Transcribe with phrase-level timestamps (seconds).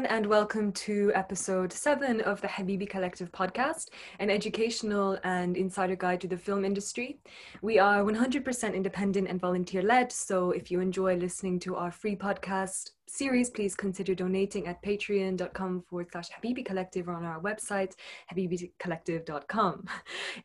[0.00, 5.94] Everyone, and welcome to episode seven of the Habibi Collective podcast, an educational and insider
[5.94, 7.18] guide to the film industry.
[7.60, 12.16] We are 100% independent and volunteer led, so if you enjoy listening to our free
[12.16, 17.94] podcast series, please consider donating at patreon.com forward slash Habibi Collective or on our website,
[18.32, 19.84] habibicollective.com.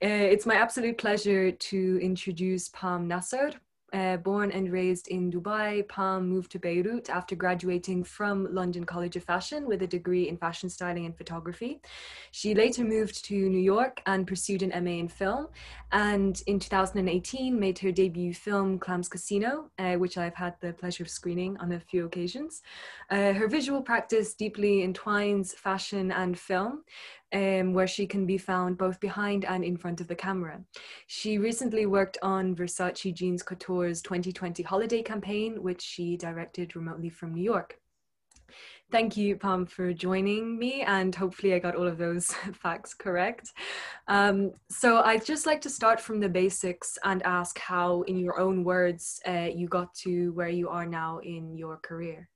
[0.03, 3.51] Uh, it's my absolute pleasure to introduce Pam Nasser.
[3.95, 9.15] Uh, born and raised in Dubai, Pam moved to Beirut after graduating from London College
[9.15, 11.79] of Fashion with a degree in fashion styling and photography.
[12.31, 15.47] She later moved to New York and pursued an MA in film,
[15.93, 21.03] and in 2018 made her debut film Clams Casino, uh, which I've had the pleasure
[21.03, 22.63] of screening on a few occasions.
[23.09, 26.83] Uh, her visual practice deeply entwines fashion and film,
[27.35, 30.61] um, where she can be found both behind and in front of the camera.
[31.07, 37.33] She recently worked on Versace Jeans Couture's 2020 holiday campaign, which she directed remotely from
[37.33, 37.77] New York.
[38.91, 43.51] Thank you, Pam, for joining me, and hopefully I got all of those facts correct.
[44.07, 48.39] Um, so I'd just like to start from the basics and ask how, in your
[48.39, 52.29] own words, uh, you got to where you are now in your career.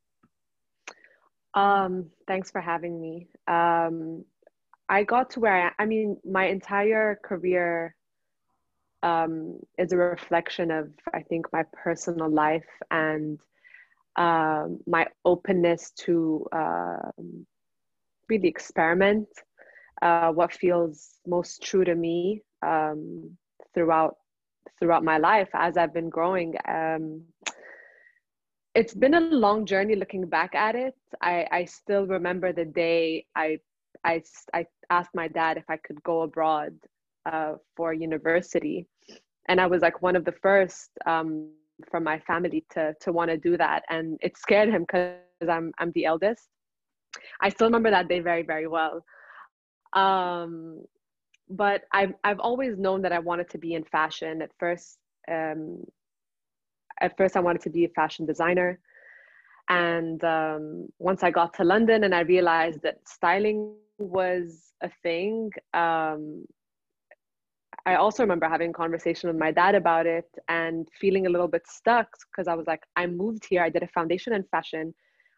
[1.54, 3.28] Um, thanks for having me.
[3.48, 4.26] Um,
[4.90, 7.96] I got to where I, I mean, my entire career
[9.04, 13.40] um, is a reflection of, I think, my personal life and
[14.18, 17.12] um, my openness to uh,
[18.30, 19.28] really experiment
[20.02, 23.38] uh, what feels most true to me um,
[23.74, 24.16] throughout
[24.80, 26.56] throughout my life as I've been growing.
[26.68, 27.24] Um,
[28.76, 30.96] it's been a long journey looking back at it.
[31.22, 33.60] I, I still remember the day I
[34.06, 34.22] I,
[34.54, 36.74] I asked my dad if I could go abroad
[37.26, 38.88] uh, for university.
[39.48, 41.50] And I was like one of the first um,
[41.90, 43.84] from my family to, to want to do that.
[43.90, 45.16] And it scared him because
[45.50, 46.48] I'm, I'm the eldest.
[47.42, 49.04] I still remember that day very, very well.
[49.94, 50.82] Um,
[51.50, 54.42] but I've, I've always known that I wanted to be in fashion.
[54.42, 55.00] At first,
[55.30, 55.84] um,
[57.02, 58.80] at first I wanted to be a fashion designer.
[59.70, 65.52] And um, once I got to London and I realized that styling was a thing.
[65.74, 66.46] Um,
[67.86, 71.48] I also remember having a conversation with my dad about it and feeling a little
[71.48, 74.94] bit stuck because I was like, I moved here, I did a foundation in fashion.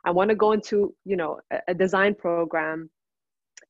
[0.06, 2.90] I want to go into, you know, a, a design program.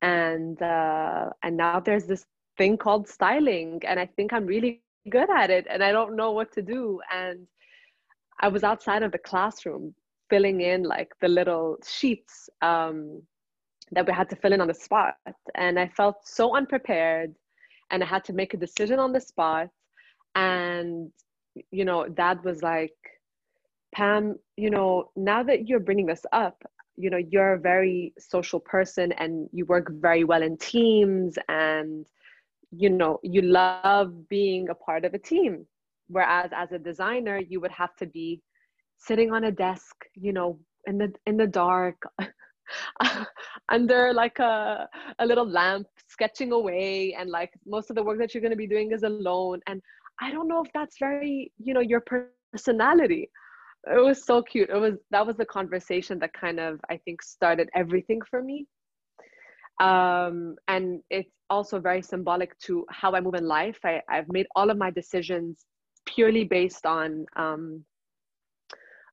[0.02, 2.26] And uh, and now there's this
[2.58, 6.32] thing called styling, and I think I'm really good at it, and I don't know
[6.32, 7.00] what to do.
[7.14, 7.46] And
[8.40, 9.94] I was outside of the classroom
[10.30, 13.22] filling in like the little sheets um,
[13.92, 15.16] that we had to fill in on the spot.
[15.56, 17.36] And I felt so unprepared
[17.92, 19.68] and I had to make a decision on the spot.
[20.36, 21.12] And,
[21.72, 22.96] you know, dad was like,
[23.94, 26.64] Pam, you know, now that you're bringing this up,
[26.96, 32.06] you know, you're a very social person and you work very well in teams and,
[32.72, 35.66] you know, you love being a part of a team.
[36.08, 38.42] Whereas as a designer, you would have to be
[38.98, 42.02] sitting on a desk, you know, in the in the dark
[43.70, 44.88] under like a,
[45.20, 48.58] a little lamp sketching away and like most of the work that you're going to
[48.58, 49.60] be doing is alone.
[49.68, 49.82] And
[50.20, 52.04] i don't know if that's very you know your
[52.54, 53.30] personality.
[53.88, 54.70] It was so cute.
[54.70, 58.68] It was that was the conversation that kind of i think started everything for me.
[59.80, 63.80] Um, and it's also very symbolic to how i move in life.
[63.84, 65.66] I, i've made all of my decisions
[66.06, 67.84] purely based on um,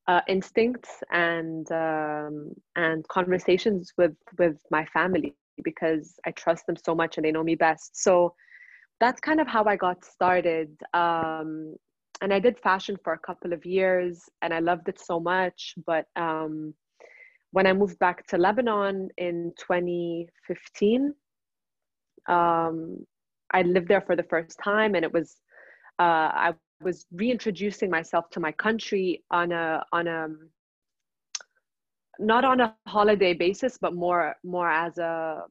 [0.09, 6.95] uh, instincts and um, and conversations with with my family because I trust them so
[6.95, 8.03] much and they know me best.
[8.03, 8.35] So
[9.01, 10.71] that's kind of how I got started.
[10.95, 11.77] Um,
[12.21, 15.75] and I did fashion for a couple of years and I loved it so much.
[15.87, 16.75] But um,
[17.53, 21.15] when I moved back to Lebanon in 2015,
[22.28, 23.07] um,
[23.53, 25.37] I lived there for the first time and it was,
[25.99, 30.28] uh, I was reintroducing myself to my country on a on a
[32.19, 35.42] not on a holiday basis but more more as a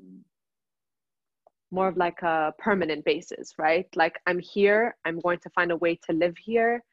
[1.72, 3.88] more of like a permanent basis right?
[3.96, 6.84] Like i'm here i'm going to find a way to live here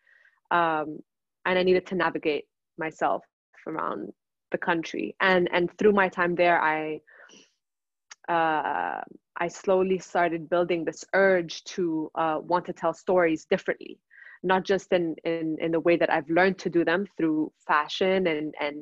[0.50, 0.98] um,
[1.46, 2.44] and i needed to navigate
[2.78, 3.22] myself
[3.66, 4.12] around
[4.50, 5.16] the country.
[5.20, 7.00] And and through my time there i
[8.28, 9.00] uh,
[9.36, 13.98] i slowly started building this urge to uh, want to tell stories differently
[14.44, 18.26] not just in, in, in the way that I've learned to do them through fashion
[18.26, 18.76] and, and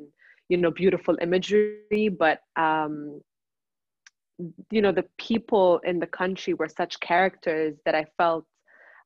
[0.49, 3.21] you know, beautiful imagery, but, um,
[4.69, 8.45] you know, the people in the country were such characters that I felt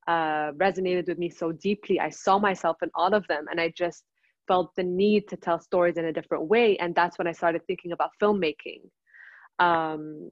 [0.08, 2.00] uh, resonated with me so deeply.
[2.00, 4.04] I saw myself in all of them and I just
[4.48, 6.78] felt the need to tell stories in a different way.
[6.78, 8.82] And that's when I started thinking about filmmaking.
[9.60, 10.30] Um,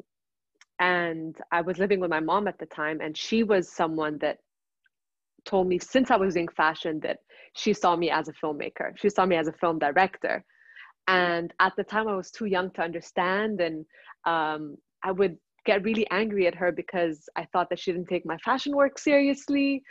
[0.79, 4.39] and I was living with my mom at the time, and she was someone that
[5.45, 7.17] told me since I was doing fashion that
[7.55, 8.91] she saw me as a filmmaker.
[8.97, 10.43] She saw me as a film director.
[11.07, 13.61] And at the time, I was too young to understand.
[13.61, 13.85] And
[14.25, 18.25] um, I would get really angry at her because I thought that she didn't take
[18.25, 19.83] my fashion work seriously.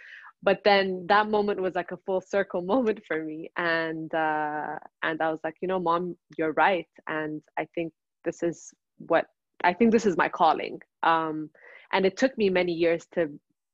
[0.43, 3.50] But then that moment was like a full circle moment for me.
[3.57, 6.87] And, uh, and I was like, you know, mom, you're right.
[7.09, 7.93] And I think
[8.25, 9.27] this is what
[9.62, 10.79] I think this is my calling.
[11.03, 11.50] Um,
[11.93, 13.29] and it took me many years to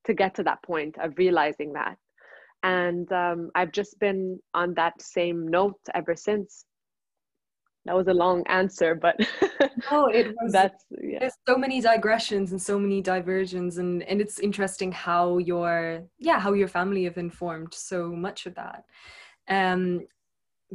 [0.07, 1.97] to get to that point of realizing that.
[2.63, 6.65] And um, I've just been on that same note ever since.
[7.87, 9.17] That was a long answer, but
[9.91, 10.53] no, it was.
[10.53, 11.21] That's yeah.
[11.21, 16.39] There's so many digressions and so many diversions, and and it's interesting how your yeah
[16.39, 18.85] how your family have informed so much of that.
[19.49, 20.07] Um,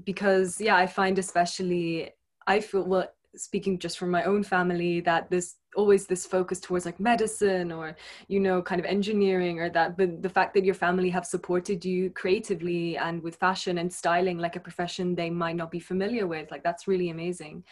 [0.03, 2.09] because yeah, I find especially
[2.47, 3.07] I feel well
[3.37, 7.95] speaking just from my own family that this always this focus towards like medicine or
[8.27, 11.83] you know kind of engineering or that but the fact that your family have supported
[11.83, 16.27] you creatively and with fashion and styling like a profession they might not be familiar
[16.27, 17.63] with like that's really amazing.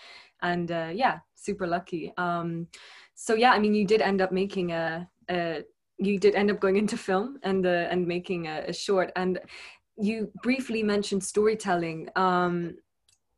[0.41, 2.13] And uh, yeah super lucky.
[2.17, 2.67] Um
[3.15, 5.63] so yeah i mean you did end up making a, a
[5.97, 9.11] you did end up going into film and uh, and making a, a short.
[9.15, 9.39] And
[9.97, 12.75] you briefly mentioned storytelling um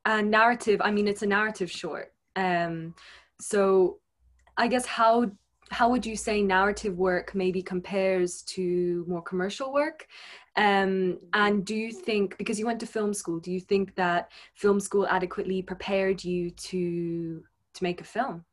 [0.05, 2.93] and narrative i mean it's a narrative short um,
[3.39, 3.99] so
[4.57, 5.31] I guess how
[5.71, 10.07] how would you say narrative work maybe compares to more commercial work?
[10.55, 14.31] Um, and do you think because you went to film school, do you think that
[14.53, 17.43] film school adequately prepared you to
[17.73, 18.45] to make a film?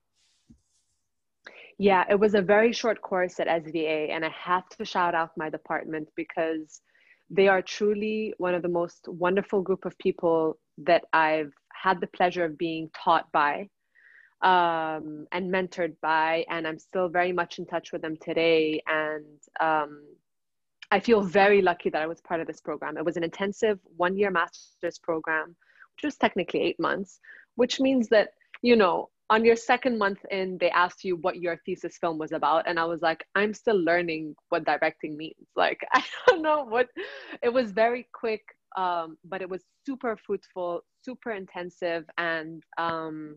[1.78, 5.36] Yeah, it was a very short course at SVA, and I have to shout out
[5.36, 6.80] my department because
[7.30, 11.52] they are truly one of the most wonderful group of people that I've
[11.82, 13.68] had the pleasure of being taught by
[14.42, 18.82] um, and mentored by, and I'm still very much in touch with them today.
[18.86, 20.02] And um,
[20.90, 22.96] I feel very lucky that I was part of this program.
[22.96, 25.56] It was an intensive one year master's program,
[25.96, 27.20] which was technically eight months,
[27.54, 28.30] which means that,
[28.62, 32.32] you know, on your second month in, they asked you what your thesis film was
[32.32, 32.68] about.
[32.68, 35.46] And I was like, I'm still learning what directing means.
[35.56, 36.88] Like, I don't know what,
[37.42, 38.42] it was very quick,
[38.76, 42.04] um, but it was super fruitful, super intensive.
[42.18, 43.36] And um,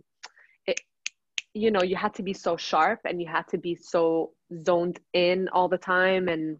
[1.55, 4.31] you know you had to be so sharp and you had to be so
[4.65, 6.57] zoned in all the time and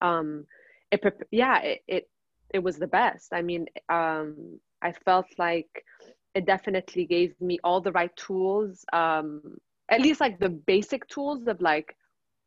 [0.00, 0.44] um
[0.90, 1.00] it
[1.30, 2.08] yeah it it,
[2.54, 5.84] it was the best i mean um i felt like
[6.34, 9.42] it definitely gave me all the right tools um
[9.90, 11.94] at least like the basic tools of like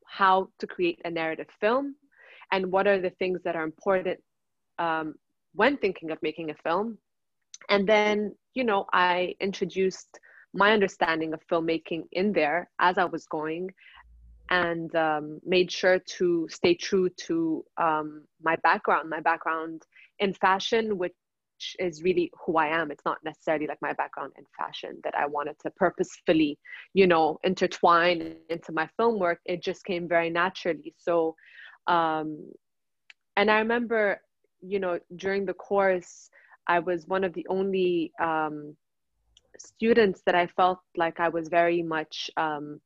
[0.08, 1.96] how to create a narrative film
[2.52, 4.20] and what are the things that are important
[4.78, 5.16] um,
[5.56, 6.98] when thinking of making a film
[7.70, 10.20] and then you know i introduced
[10.56, 13.70] my understanding of filmmaking in there as I was going
[14.50, 19.82] and um, made sure to stay true to um, my background, my background
[20.20, 21.14] in fashion, which
[21.80, 22.90] is really who I am.
[22.90, 26.58] It's not necessarily like my background in fashion that I wanted to purposefully,
[26.94, 29.40] you know, intertwine into my film work.
[29.46, 30.94] It just came very naturally.
[30.98, 31.36] So,
[31.88, 32.50] um,
[33.36, 34.22] and I remember,
[34.68, 36.30] you know, during the course,
[36.68, 38.76] I was one of the only um,
[39.58, 42.82] students that I felt like I was very much um,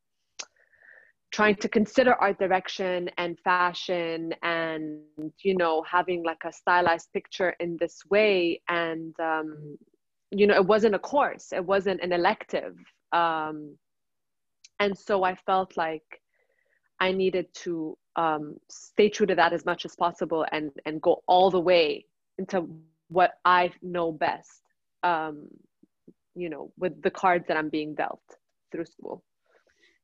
[1.31, 4.99] trying to consider art direction and fashion and
[5.43, 8.61] you know having like a stylized picture in this way.
[8.67, 9.77] And um,
[10.31, 11.53] you know it wasn't a course.
[11.53, 12.75] It wasn't an elective.
[13.13, 13.77] Um,
[14.79, 16.21] and so I felt like
[16.99, 21.23] I needed to um, stay true to that as much as possible and and go
[21.27, 22.05] all the way
[22.37, 22.67] into
[23.07, 24.61] what I know best
[25.03, 25.47] um,
[26.35, 28.21] you know with the cards that i'm being dealt
[28.71, 29.23] through school.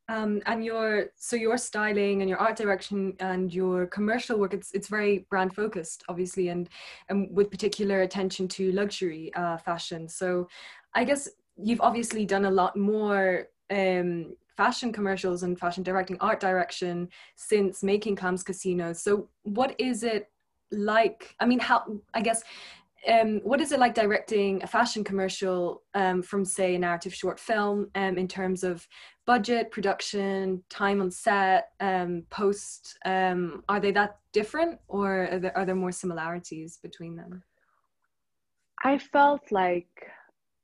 [0.08, 4.72] Um, and your so your styling and your art direction and your commercial work it's
[4.72, 6.70] it's very brand focused obviously and
[7.10, 10.08] and with particular attention to luxury uh, fashion.
[10.08, 10.48] So
[10.94, 16.40] i guess you've obviously done a lot more um, fashion commercials and fashion directing art
[16.40, 20.30] direction since making clams casinos so what is it
[20.72, 21.84] like i mean how
[22.14, 22.44] i guess
[23.08, 27.40] um, what is it like directing a fashion commercial um, from, say, a narrative short
[27.40, 28.88] film um, in terms of
[29.26, 32.98] budget, production, time on set, um, post?
[33.06, 37.44] Um, are they that different or are there, are there more similarities between them?
[38.84, 40.08] I felt like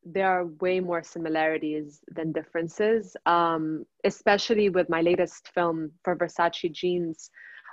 [0.03, 6.72] there are way more similarities than differences, um, especially with my latest film for Versace
[6.72, 7.29] Jeans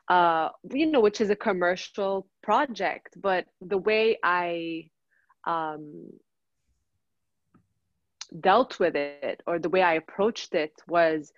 [0.08, 3.20] uh, you know, which is a commercial project.
[3.20, 4.88] But the way I
[5.47, 6.11] um,
[8.40, 11.32] dealt with it or the way I approached it was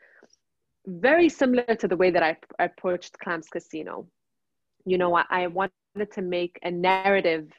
[0.87, 4.07] very similar to the way that I, I approached Clams Casino.
[4.87, 7.51] You know, I, I wanted to make a narrative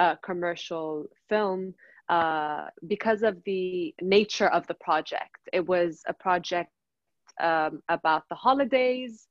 [0.00, 1.74] uh, commercial film
[2.08, 5.38] uh, because of the nature of the project.
[5.52, 6.70] It was a project
[7.40, 9.26] um, about the holidays.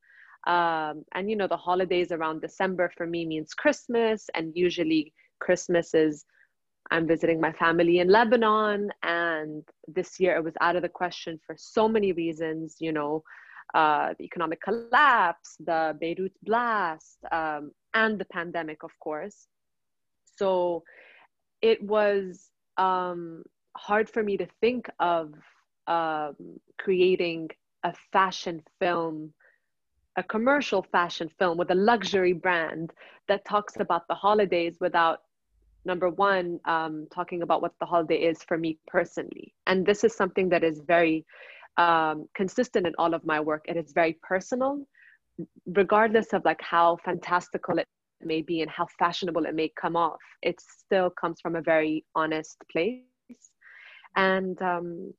[0.47, 4.29] Um, and, you know, the holidays around December for me means Christmas.
[4.35, 6.25] And usually Christmas is
[6.91, 8.91] I'm visiting my family in Lebanon.
[9.03, 13.23] And this year it was out of the question for so many reasons, you know,
[13.73, 19.47] uh, the economic collapse, the Beirut blast, um, and the pandemic, of course.
[20.37, 20.83] So
[21.61, 23.43] it was um,
[23.75, 25.33] hard for me to think of
[25.87, 26.35] um,
[26.79, 27.49] creating
[27.83, 29.33] a fashion film,
[30.17, 32.91] a commercial fashion film with a luxury brand
[33.27, 35.21] that talks about the holidays without
[35.85, 39.53] number one um, talking about what the holiday is for me personally.
[39.67, 41.25] And this is something that is very
[41.77, 43.65] um, consistent in all of my work.
[43.67, 44.85] It is very personal
[45.67, 47.87] regardless of like how fantastical it
[48.21, 52.05] may be and how fashionable it may come off it still comes from a very
[52.15, 53.01] honest place
[54.15, 55.13] and um,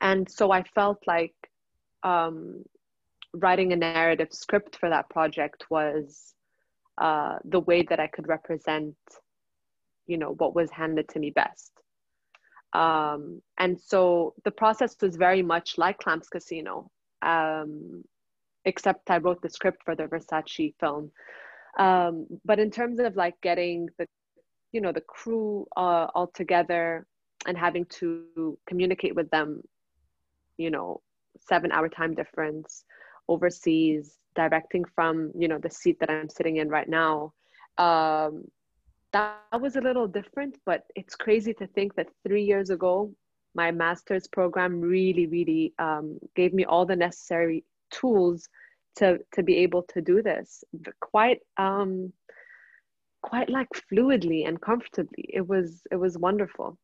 [0.00, 1.34] and so i felt like
[2.02, 2.64] um,
[3.34, 6.34] writing a narrative script for that project was
[6.98, 8.96] uh, the way that i could represent
[10.06, 11.72] you know what was handed to me best
[12.72, 16.90] um, and so the process was very much like Clams Casino,
[17.22, 18.04] um,
[18.64, 21.10] except I wrote the script for the Versace film.
[21.78, 24.06] Um, but in terms of like getting the,
[24.72, 27.06] you know, the crew uh, all together
[27.46, 29.62] and having to communicate with them,
[30.56, 31.00] you know,
[31.40, 32.84] seven hour time difference
[33.28, 37.32] overseas, directing from, you know, the seat that I'm sitting in right now.
[37.76, 38.44] Um,
[39.12, 43.12] that was a little different, but it's crazy to think that three years ago,
[43.54, 48.48] my master's program really, really um, gave me all the necessary tools
[48.96, 50.64] to to be able to do this
[51.00, 52.12] quite um,
[53.22, 55.28] quite like fluidly and comfortably.
[55.32, 56.78] It was it was wonderful.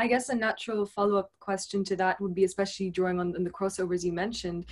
[0.00, 3.44] I guess a natural follow up question to that would be, especially drawing on, on,
[3.44, 4.64] the crossovers you mentioned,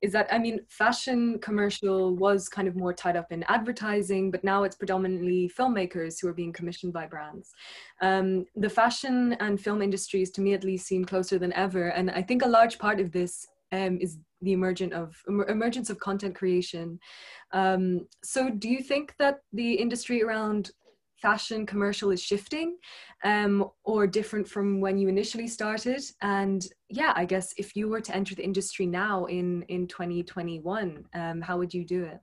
[0.00, 4.44] is that I mean, fashion commercial was kind of more tied up in advertising, but
[4.44, 7.52] now it's predominantly filmmakers who are being commissioned by brands.
[8.00, 12.08] Um, the fashion and film industries, to me at least, seem closer than ever, and
[12.08, 15.14] I think a large part of this um, is the emergent of
[15.48, 16.98] emergence of content creation.
[17.52, 20.70] Um, so, do you think that the industry around
[21.22, 22.76] fashion commercial is shifting
[23.24, 26.02] um, or different from when you initially started?
[26.20, 31.04] And yeah i guess if you were to enter the industry now in in 2021
[31.14, 32.20] um, how would you do it?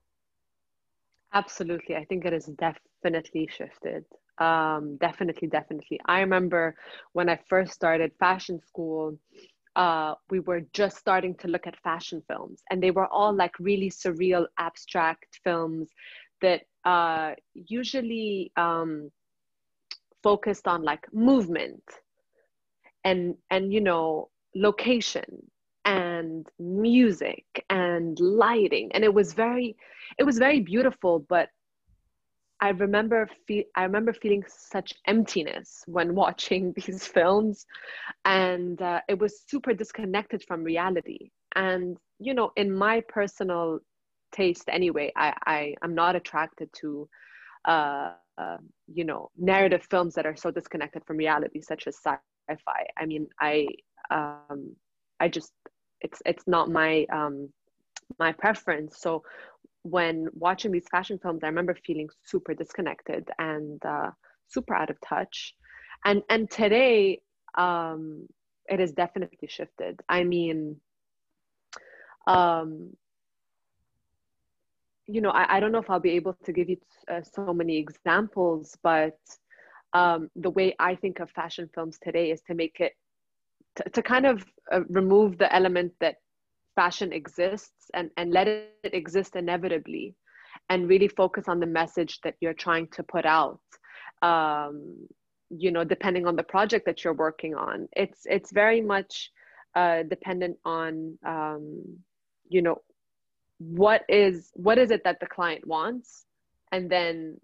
[1.34, 1.96] Absolutely.
[1.96, 4.06] I think it has definitely shifted.
[4.38, 6.00] Um, definitely definitely.
[6.06, 6.76] I remember
[7.14, 9.18] when i first started fashion school
[9.76, 13.58] uh, we were just starting to look at fashion films and they were all like
[13.60, 15.90] really surreal abstract films
[16.42, 19.10] that uh, usually um,
[20.22, 21.84] focused on like movement
[23.04, 25.26] and and you know location
[25.86, 28.90] and music and lighting.
[28.94, 29.76] And it was very
[30.18, 31.50] it was very beautiful but
[32.64, 37.68] i remember fe- i remember feeling such emptiness when watching these films
[38.26, 43.80] and uh, it was super disconnected from reality and you know in my personal
[44.34, 45.12] taste anyway.
[45.16, 47.10] I, I am not attracted to,
[47.68, 52.88] uh, uh, you know, narrative films that are so disconnected from reality, such as sci-fi.
[52.98, 53.68] I mean, I
[54.12, 54.76] um,
[55.20, 55.54] I just
[56.02, 57.50] it's it's not my um,
[58.20, 59.00] my preference.
[59.00, 59.24] So
[59.84, 64.12] when watching these fashion films, I remember feeling super disconnected and uh,
[64.48, 65.54] super out of touch.
[66.06, 67.22] And and today,
[67.58, 68.28] um,
[68.68, 70.02] it has definitely shifted.
[70.10, 70.78] I mean,
[72.28, 72.96] um,
[75.06, 76.78] you know, I, I don't know if I'll be able to give you
[77.10, 79.18] uh, so many examples, but
[79.94, 82.94] um, the way I think of fashion films today is to make it,
[83.76, 86.16] to, to kind of uh, remove the element that
[86.76, 90.16] fashion exists and, and let it exist inevitably
[90.70, 93.60] and really focus on the message that you're trying to put out.
[94.22, 95.08] Um,
[95.50, 99.32] you know, depending on the project that you're working on, it's, it's very much
[99.76, 101.84] uh, dependent on, um,
[102.50, 102.82] you know,
[103.60, 106.26] what is what is it that the client wants?
[106.72, 107.38] And then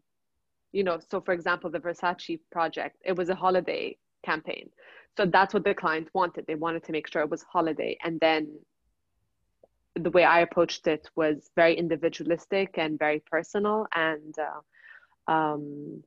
[0.71, 4.69] you know so for example the versace project it was a holiday campaign.
[5.17, 6.45] So that's what the client wanted.
[6.47, 7.97] They wanted to make sure it was holiday.
[8.03, 8.47] And then
[10.03, 16.03] the way i approached it was very individualistic and very personal and uh, um,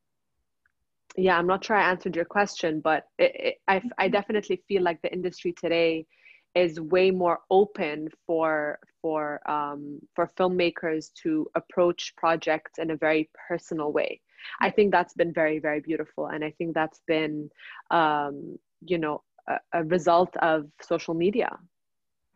[1.16, 4.12] yeah, I'm not sure I answered your question, but it, it, I, I mm-hmm.
[4.12, 6.06] definitely feel like the industry today
[6.54, 13.30] is way more open for for um, for filmmakers to approach projects in a very
[13.48, 14.20] personal way.
[14.60, 17.50] I think that's been very very beautiful, and I think that's been
[17.90, 21.50] um, you know a, a result of social media.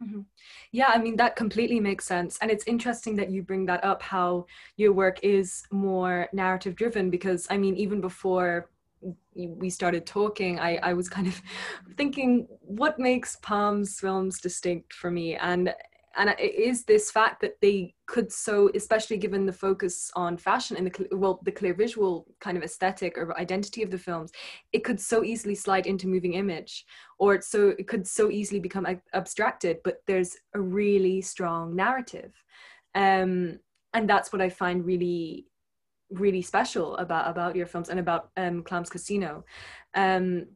[0.03, 0.21] Mm-hmm.
[0.73, 2.39] Yeah, I mean, that completely makes sense.
[2.43, 7.09] And it's interesting that you bring that up how your work is more narrative driven
[7.09, 8.69] because, I mean, even before
[9.35, 11.41] we started talking, I, I was kind of
[11.97, 15.37] thinking, what makes Pam's films distinct for me?
[15.37, 15.75] And
[16.17, 20.77] and it is this fact that they could so especially given the focus on fashion
[20.77, 24.33] and the well the clear visual kind of aesthetic or identity of the films
[24.73, 26.85] it could so easily slide into moving image
[27.19, 32.33] or it so it could so easily become abstracted but there's a really strong narrative
[32.95, 33.59] um,
[33.95, 35.47] and that's what i find really
[36.11, 39.45] really special about about your films and about um, Clams Casino.
[39.95, 40.47] Um,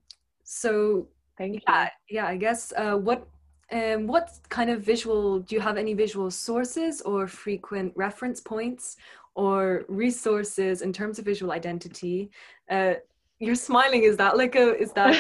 [0.45, 1.61] so Thank you.
[1.67, 3.27] yeah, yeah, I guess uh, what
[3.73, 8.97] um, what kind of visual do you have any visual sources or frequent reference points
[9.35, 12.31] or resources in terms of visual identity?
[12.69, 12.95] Uh,
[13.39, 14.05] you're smiling.
[14.05, 15.17] Is that like a is that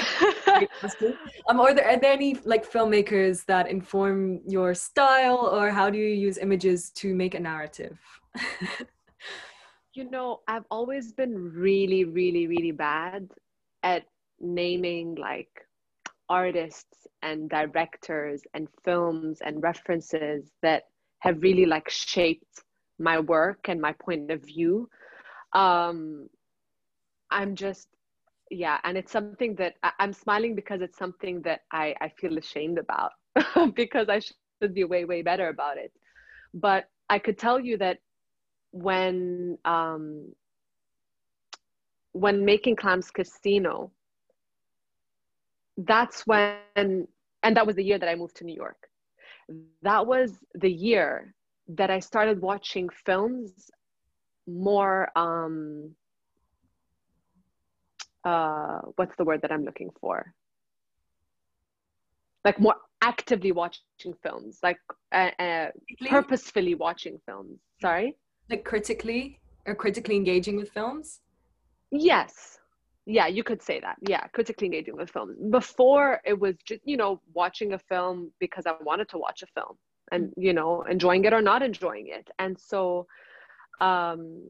[1.48, 5.98] um are there are there any like filmmakers that inform your style or how do
[5.98, 7.98] you use images to make a narrative?
[9.92, 13.28] You know, I've always been really, really, really bad
[13.82, 14.04] at
[14.38, 15.66] naming like
[16.30, 20.84] artists and directors and films and references that
[21.18, 22.62] have really like shaped
[22.98, 24.88] my work and my point of view.
[25.52, 26.28] Um,
[27.30, 27.88] I'm just,
[28.50, 32.38] yeah, and it's something that I, am smiling because it's something that I, I feel
[32.38, 33.12] ashamed about
[33.74, 35.92] because I should be way, way better about it.
[36.54, 37.98] But I could tell you that
[38.72, 40.32] when um,
[42.12, 43.92] when making clams Casino,
[45.76, 47.06] that's when,
[47.42, 48.76] and that was the year that I moved to New York.
[49.82, 51.34] That was the year
[51.68, 53.70] that I started watching films
[54.46, 55.08] more.
[55.16, 55.94] Um,
[58.24, 60.34] uh, what's the word that I'm looking for?
[62.44, 64.78] Like more actively watching films, like
[65.12, 65.68] uh, uh,
[66.08, 67.58] purposefully watching films.
[67.80, 68.16] Sorry
[68.50, 71.20] like critically or critically engaging with films
[71.90, 72.58] yes
[73.06, 76.96] yeah you could say that yeah critically engaging with films before it was just you
[76.96, 79.76] know watching a film because i wanted to watch a film
[80.12, 80.32] and mm.
[80.36, 83.06] you know enjoying it or not enjoying it and so
[83.80, 84.42] um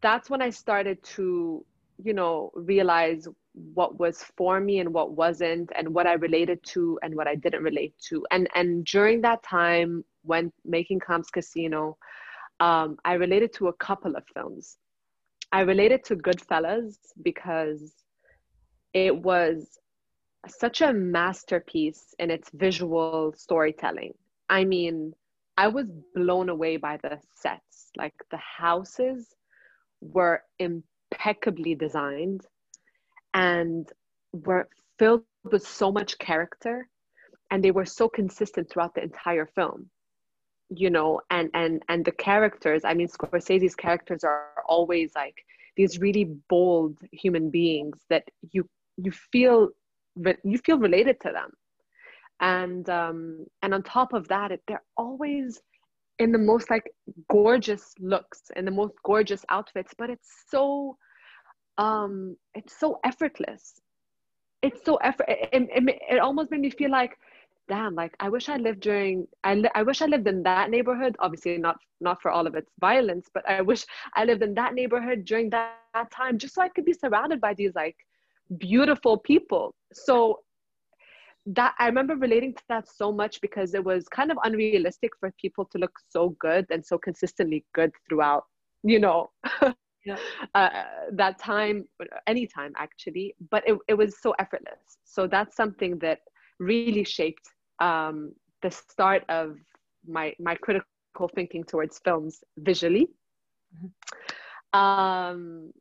[0.00, 1.64] that's when i started to
[2.02, 3.28] you know realize
[3.74, 7.34] what was for me and what wasn't and what i related to and what i
[7.34, 11.96] didn't relate to and and during that time when making Clams Casino,
[12.60, 14.76] um, I related to a couple of films.
[15.52, 17.92] I related to Goodfellas because
[18.94, 19.78] it was
[20.46, 24.14] such a masterpiece in its visual storytelling.
[24.48, 25.14] I mean,
[25.56, 27.90] I was blown away by the sets.
[27.96, 29.34] Like the houses
[30.00, 32.46] were impeccably designed
[33.34, 33.90] and
[34.32, 36.88] were filled with so much character
[37.50, 39.90] and they were so consistent throughout the entire film
[40.70, 45.44] you know and and and the characters i mean scorsese's characters are always like
[45.76, 49.68] these really bold human beings that you you feel
[50.44, 51.50] you feel related to them.
[52.40, 55.60] And um and on top of that they're always
[56.18, 56.90] in the most like
[57.30, 60.96] gorgeous looks and the most gorgeous outfits but it's so
[61.78, 63.80] um it's so effortless.
[64.62, 67.16] It's so effort it, it, it almost made me feel like
[67.70, 70.70] damn like i wish i lived during I, li- I wish i lived in that
[70.70, 71.16] neighborhood.
[71.20, 74.74] Obviously not not for all of its violence but i wish i lived in that
[74.74, 77.96] neighborhood during that, that time just so i could be surrounded by these like
[78.58, 79.74] beautiful people.
[79.92, 80.40] So
[81.46, 85.32] that i remember relating to that so much because it was kind of unrealistic for
[85.40, 88.44] people to look so good and so consistently good throughout
[88.82, 89.30] you know
[90.04, 90.18] yeah.
[90.54, 90.68] uh,
[91.12, 91.86] that time
[92.26, 93.34] anytime actually.
[93.50, 94.98] But it, it was so effortless.
[95.04, 96.20] So that's something that
[96.58, 97.50] really shaped
[97.80, 99.56] um, the start of
[100.06, 103.08] my my critical thinking towards films visually.
[103.74, 104.78] Mm-hmm.
[104.78, 105.72] Um,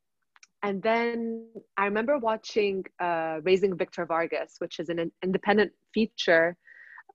[0.64, 1.46] and then
[1.78, 6.58] I remember watching uh, Raising Victor Vargas, which is an independent feature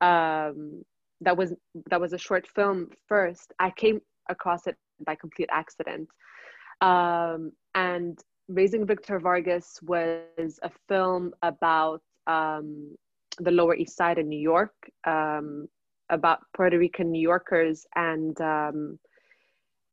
[0.01, 0.83] um,
[1.21, 1.53] that was
[1.91, 3.53] that was a short film first.
[3.59, 6.09] I came across it by complete accident,
[6.81, 8.19] um, and
[8.49, 12.95] Raising Victor Vargas was a film about um,
[13.39, 14.75] the Lower East Side in New York
[15.07, 15.67] um,
[16.11, 18.99] about Puerto Rican New Yorkers, and um,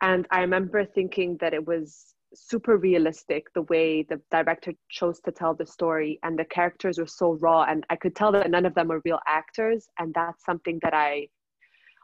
[0.01, 5.31] and I remember thinking that it was super realistic the way the director chose to
[5.31, 6.19] tell the story.
[6.23, 7.63] And the characters were so raw.
[7.63, 9.87] And i could tell that none of them were real actors.
[9.99, 11.27] And that's something that i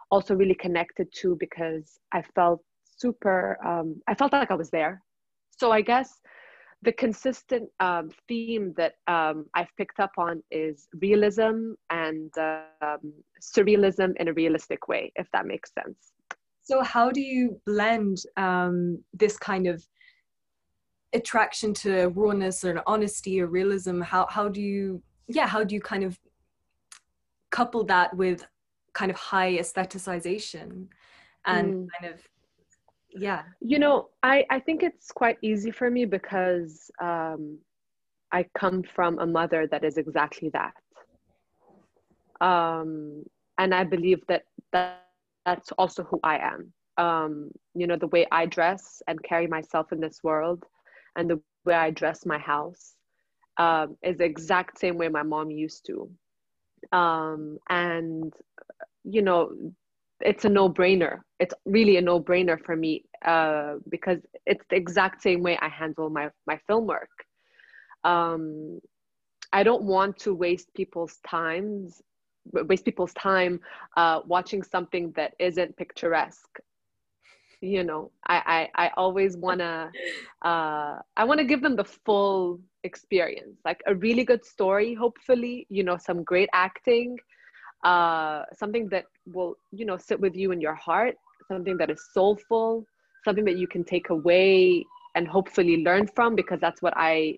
[0.09, 2.61] also really connected to because i felt
[2.97, 5.01] super um, i felt like i was there.
[5.57, 6.19] So i guess
[6.83, 14.13] the consistent um, theme that um, i've picked up on is realism and um, surrealism
[14.17, 16.13] in a realistic way if that makes sense
[16.63, 19.83] so how do you blend um, this kind of
[21.13, 25.81] attraction to rawness or honesty or realism how how do you yeah how do you
[25.81, 26.19] kind of
[27.49, 28.45] couple that with
[28.93, 30.87] kind of high aestheticization
[31.45, 31.87] and mm.
[31.99, 32.21] kind of
[33.13, 33.43] yeah.
[33.61, 37.57] You know i i think it's quite easy for me because um
[38.31, 40.73] i come from a mother that is exactly that.
[42.45, 43.23] Um
[43.57, 44.43] and i believe that
[44.73, 45.03] that
[45.45, 46.73] that's also who i am.
[46.97, 50.63] Um you know the way i dress and carry myself in this world
[51.17, 52.95] and the way I dress my house
[53.57, 56.09] um, is the exact same way my mom used to.
[56.97, 58.33] Um, and,
[59.03, 59.51] you know,
[60.21, 61.21] it's a no brainer.
[61.39, 65.69] It's really a no brainer for me uh, because it's the exact same way I
[65.69, 67.09] handle my, my film work.
[68.03, 68.79] Um,
[69.53, 72.01] I don't want to waste people's times
[72.53, 73.59] waste people's time
[73.97, 76.59] uh, watching something that isn't picturesque
[77.61, 79.89] you know i i, I always want to
[80.43, 85.65] uh i want to give them the full experience like a really good story hopefully
[85.69, 87.17] you know some great acting
[87.83, 91.15] uh something that will you know sit with you in your heart
[91.47, 92.83] something that is soulful
[93.23, 94.83] something that you can take away
[95.15, 97.37] and hopefully learn from because that's what i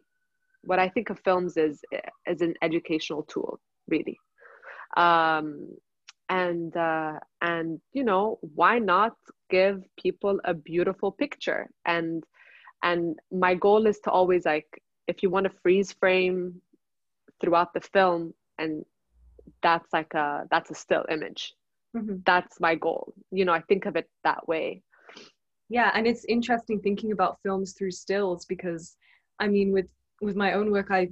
[0.64, 1.82] what i think of films is
[2.28, 4.18] as an educational tool really.
[4.98, 5.70] Um
[6.30, 9.14] and uh and you know why not
[9.50, 11.68] give people a beautiful picture?
[11.86, 12.24] And
[12.84, 14.68] and my goal is to always like
[15.08, 16.62] if you want to freeze frame
[17.42, 18.86] throughout the film and
[19.62, 21.54] that's like a that's a still image
[21.96, 22.18] mm-hmm.
[22.26, 24.82] that's my goal you know i think of it that way
[25.70, 28.96] yeah and it's interesting thinking about films through stills because
[29.40, 29.88] i mean with
[30.22, 31.08] with my own work i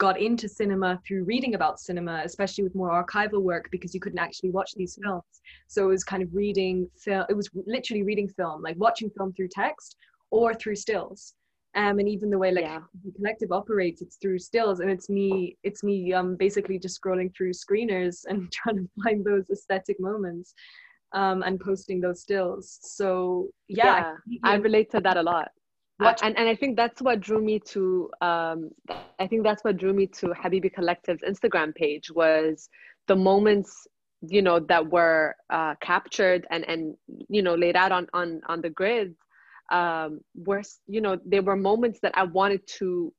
[0.00, 4.18] got into cinema through reading about cinema, especially with more archival work because you couldn't
[4.18, 5.22] actually watch these films.
[5.68, 7.26] So it was kind of reading film.
[7.28, 9.96] It was literally reading film, like watching film through text
[10.30, 11.34] or through stills.
[11.76, 12.80] Um, and even the way like yeah.
[13.04, 15.56] the collective operates, it's through stills, and it's me.
[15.62, 20.52] It's me um, basically just scrolling through screeners and trying to find those aesthetic moments
[21.12, 22.78] um, and posting those stills.
[22.82, 25.48] So yeah, yeah I relate to that a lot
[26.00, 28.70] and, and I think that's what drew me to um,
[29.18, 32.68] I think that's what drew me to Habibi Collective's Instagram page was
[33.06, 33.86] the moments
[34.22, 36.94] you know that were uh, captured and and
[37.28, 39.14] you know laid out on on on the grid
[39.70, 43.12] um, were you know there were moments that I wanted to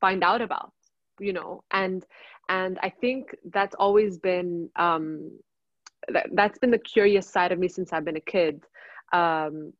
[0.00, 0.72] find out about
[1.18, 2.04] you know and
[2.48, 5.38] and I think that's always been um,
[6.08, 8.64] that, that's been the curious side of me since I've been a kid
[9.12, 9.72] um,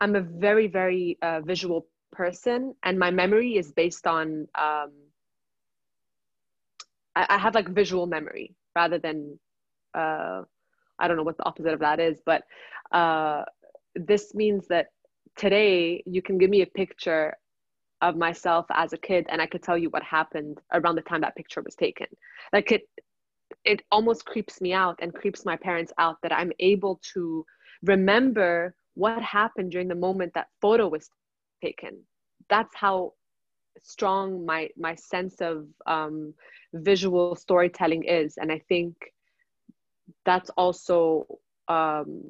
[0.00, 4.48] I'm a very, very uh, visual person, and my memory is based on.
[4.54, 4.92] Um,
[7.16, 9.38] I, I, have like visual memory rather than,
[9.94, 10.42] uh,
[10.98, 12.42] I don't know what the opposite of that is, but
[12.90, 13.44] uh,
[13.94, 14.88] this means that
[15.36, 17.34] today you can give me a picture
[18.00, 21.20] of myself as a kid, and I could tell you what happened around the time
[21.22, 22.06] that picture was taken.
[22.52, 22.82] Like it,
[23.64, 27.44] it almost creeps me out and creeps my parents out that I'm able to
[27.82, 31.08] remember what happened during the moment that photo was
[31.62, 32.02] taken
[32.48, 33.12] that's how
[33.82, 36.32] strong my my sense of um,
[36.74, 38.94] visual storytelling is and i think
[40.24, 41.26] that's also
[41.68, 42.22] um,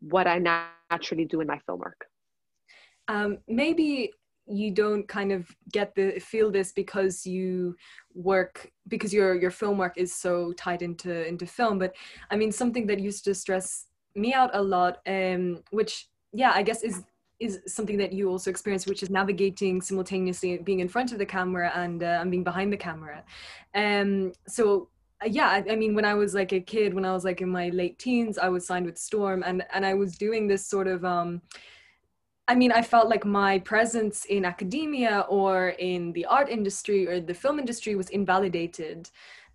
[0.00, 2.09] what i naturally do in my film work
[3.10, 4.12] um, maybe
[4.46, 7.76] you don't kind of get the feel this because you
[8.14, 11.94] work because your your film work is so tied into into film but
[12.30, 16.62] i mean something that used to stress me out a lot um which yeah i
[16.62, 17.04] guess is
[17.38, 21.26] is something that you also experience which is navigating simultaneously being in front of the
[21.26, 23.24] camera and uh, and being behind the camera.
[23.74, 24.88] Um so
[25.24, 27.40] uh, yeah I, I, mean when i was like a kid when i was like
[27.40, 30.66] in my late teens i was signed with storm and and i was doing this
[30.66, 31.42] sort of um
[32.48, 37.20] I mean, I felt like my presence in academia or in the art industry or
[37.20, 39.08] the film industry was invalidated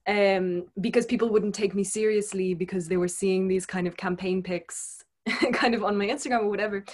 [0.07, 4.41] um, because people wouldn't take me seriously because they were seeing these kind of campaign
[4.41, 5.03] pics
[5.53, 6.85] kind of on my Instagram or whatever.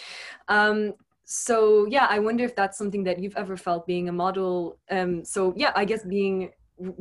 [0.47, 0.93] Um,
[1.25, 4.77] so yeah, I wonder if that's something that you've ever felt being a model.
[4.89, 6.51] Um, so yeah, I guess being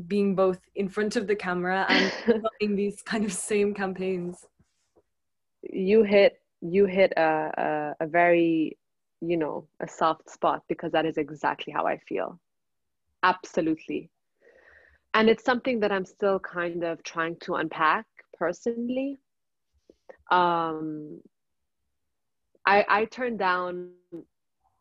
[0.07, 2.13] being both in front of the camera and
[2.61, 4.45] in these kind of same campaigns.
[5.63, 8.77] You hit you hit a, a, a very
[9.21, 12.39] you know a soft spot because that is exactly how i feel.
[13.23, 14.11] Absolutely.
[15.15, 18.07] And it's something that i'm still kind of trying to unpack
[18.39, 19.19] personally.
[20.31, 21.21] Um
[22.67, 23.93] i i turned down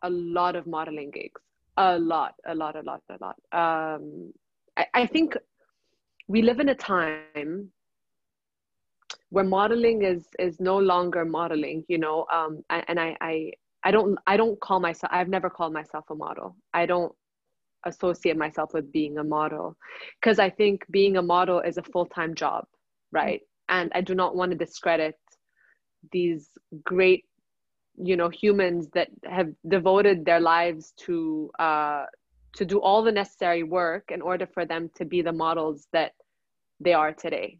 [0.04, 1.42] a lot of modeling gigs.
[1.78, 3.38] A lot a lot a lot a lot.
[3.64, 4.34] Um
[4.78, 5.36] I, I think
[6.28, 7.46] we live in a time
[9.30, 13.52] where modeling is is no longer modeling you know um and i i
[13.84, 16.56] i don't i don't call myself i've never called myself a model.
[16.74, 17.14] I don't
[17.86, 19.78] associate myself with being a model.
[20.20, 22.66] Because i think being a model is a full-time job
[23.12, 23.42] right?
[23.68, 25.16] And i do not want to discredit
[26.12, 26.50] these
[26.84, 27.26] great
[28.02, 32.06] you know humans that have devoted their lives to uh
[32.56, 36.14] to do all the necessary work in order for them to be the models that
[36.80, 37.60] they are today.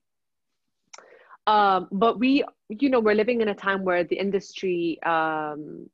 [1.46, 5.90] Um, but we you know we're living in a time where the industry um,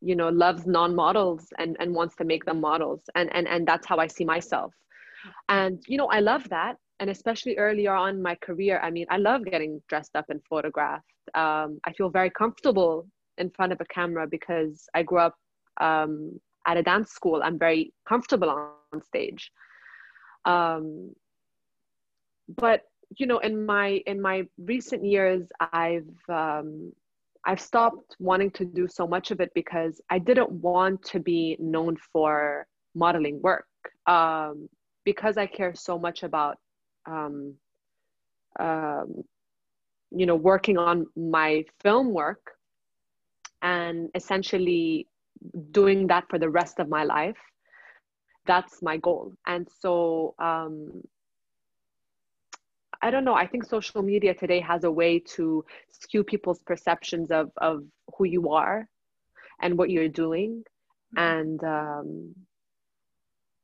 [0.00, 3.02] you know loves non-models and and wants to make them models.
[3.14, 4.72] And and and that's how i see myself.
[5.48, 6.76] And you know i love that.
[7.00, 10.40] And especially earlier on in my career i mean i love getting dressed up and
[10.48, 11.04] photographed.
[11.34, 13.06] Um, i feel very comfortable
[13.38, 15.36] in front of a camera because i grew up
[15.80, 17.40] um, at a dance school.
[17.42, 18.50] I'm very comfortable
[18.92, 19.52] on stage.
[20.44, 21.12] Um,
[22.48, 22.82] but
[23.16, 26.92] you know in my in my recent years i've um,
[27.48, 31.56] i've stopped wanting to do so much of it because i didn't want to be
[31.58, 33.66] known for modeling work
[34.06, 34.68] um,
[35.04, 36.56] because i care so much about
[37.06, 37.54] um,
[38.60, 39.24] um,
[40.10, 42.58] you know working on my film work
[43.62, 45.06] and essentially
[45.70, 47.38] doing that for the rest of my life.
[48.46, 49.34] That's my goal.
[49.46, 51.02] And so um,
[53.00, 53.34] I don't know.
[53.34, 57.84] I think social media today has a way to skew people's perceptions of of
[58.16, 58.88] who you are
[59.60, 60.64] and what you're doing,
[61.16, 61.18] mm-hmm.
[61.18, 62.34] and um,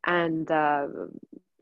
[0.07, 0.87] and uh,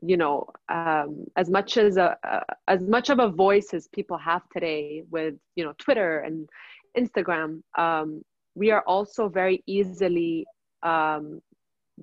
[0.01, 4.17] you know, um, as much as a, uh, as much of a voice as people
[4.17, 6.49] have today with you know Twitter and
[6.97, 8.21] Instagram, um,
[8.53, 10.45] we are also very easily
[10.83, 11.41] um,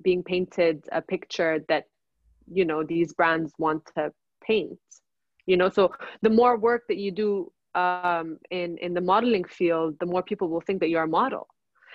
[0.01, 1.85] being painted a picture that
[2.51, 4.11] you know these brands want to
[4.43, 4.79] paint
[5.51, 5.69] you know?
[5.69, 5.83] So
[6.21, 10.47] the more work that you do um, in in the modeling field the more people
[10.49, 11.47] will think that you're a model.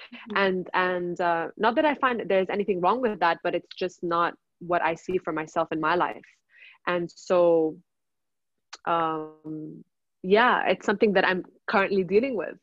[0.07, 0.37] Mm-hmm.
[0.45, 3.75] and and uh, not that i find that there's anything wrong with that but it's
[3.83, 4.35] just not
[4.71, 6.29] what i see for myself in my life.
[6.87, 7.77] And so
[8.95, 9.85] um
[10.23, 11.43] yeah it's something that i'm
[11.73, 12.57] currently dealing with.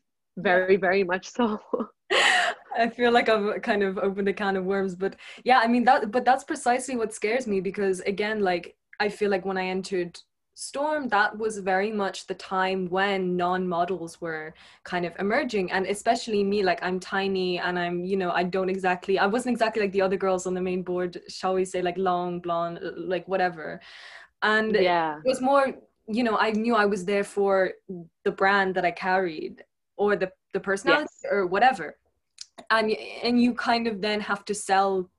[0.50, 1.46] Very very much so.
[2.84, 5.84] I feel like I've kind of opened a can of worms, but yeah, I mean
[5.84, 6.10] that.
[6.10, 10.18] But that's precisely what scares me because again, like I feel like when I entered
[10.56, 15.72] Storm, that was very much the time when non models were kind of emerging.
[15.72, 19.52] And especially me, like I'm tiny and I'm, you know, I don't exactly, I wasn't
[19.54, 22.78] exactly like the other girls on the main board, shall we say, like long, blonde,
[22.96, 23.80] like whatever.
[24.42, 25.18] And yeah.
[25.18, 25.74] it was more,
[26.06, 27.72] you know, I knew I was there for
[28.24, 29.64] the brand that I carried
[29.96, 31.32] or the, the personality yes.
[31.32, 31.96] or whatever.
[32.70, 32.92] And,
[33.24, 35.10] and you kind of then have to sell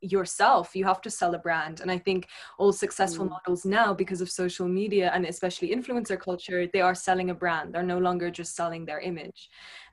[0.00, 1.80] yourself you have to sell a brand.
[1.80, 3.30] And i think all successful mm.
[3.30, 7.72] models now because of social media and especially influencer culture they are selling a brand.
[7.72, 9.50] They're no longer just selling their image.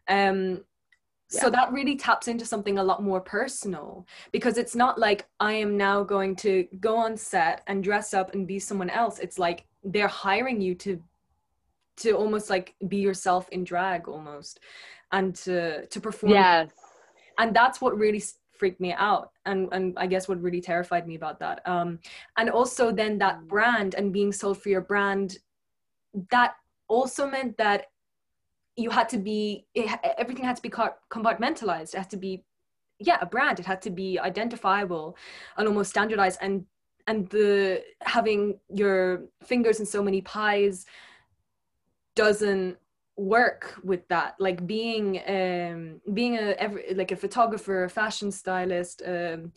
[0.07, 0.63] Um
[1.31, 1.41] yeah.
[1.41, 5.53] so that really taps into something a lot more personal because it's not like i
[5.53, 9.17] am now going to go on set and dress up and be someone else.
[9.19, 11.01] It's like they're hiring you to
[11.97, 14.59] to almost like be yourself in drag almost
[15.11, 16.33] and to to perform.
[16.33, 16.71] Yes.
[17.37, 18.23] And that's what really
[18.57, 21.61] freaked me out and and i guess what really terrified me about that.
[21.65, 21.99] Um
[22.37, 23.47] and also then that mm.
[23.47, 25.37] brand and being sold for your brand
[26.31, 26.55] that
[26.87, 27.87] also meant that
[28.75, 31.93] you had to be it, everything had to be compartmentalized.
[31.93, 32.43] It had to be
[32.99, 33.59] yeah a brand.
[33.59, 35.17] It had to be identifiable
[35.57, 36.39] and almost standardized.
[36.41, 36.65] And
[37.07, 40.85] and the having your fingers in so many pies
[42.15, 42.77] doesn't
[43.17, 49.01] work with that like being um being a every, like a photographer a fashion stylist
[49.05, 49.51] um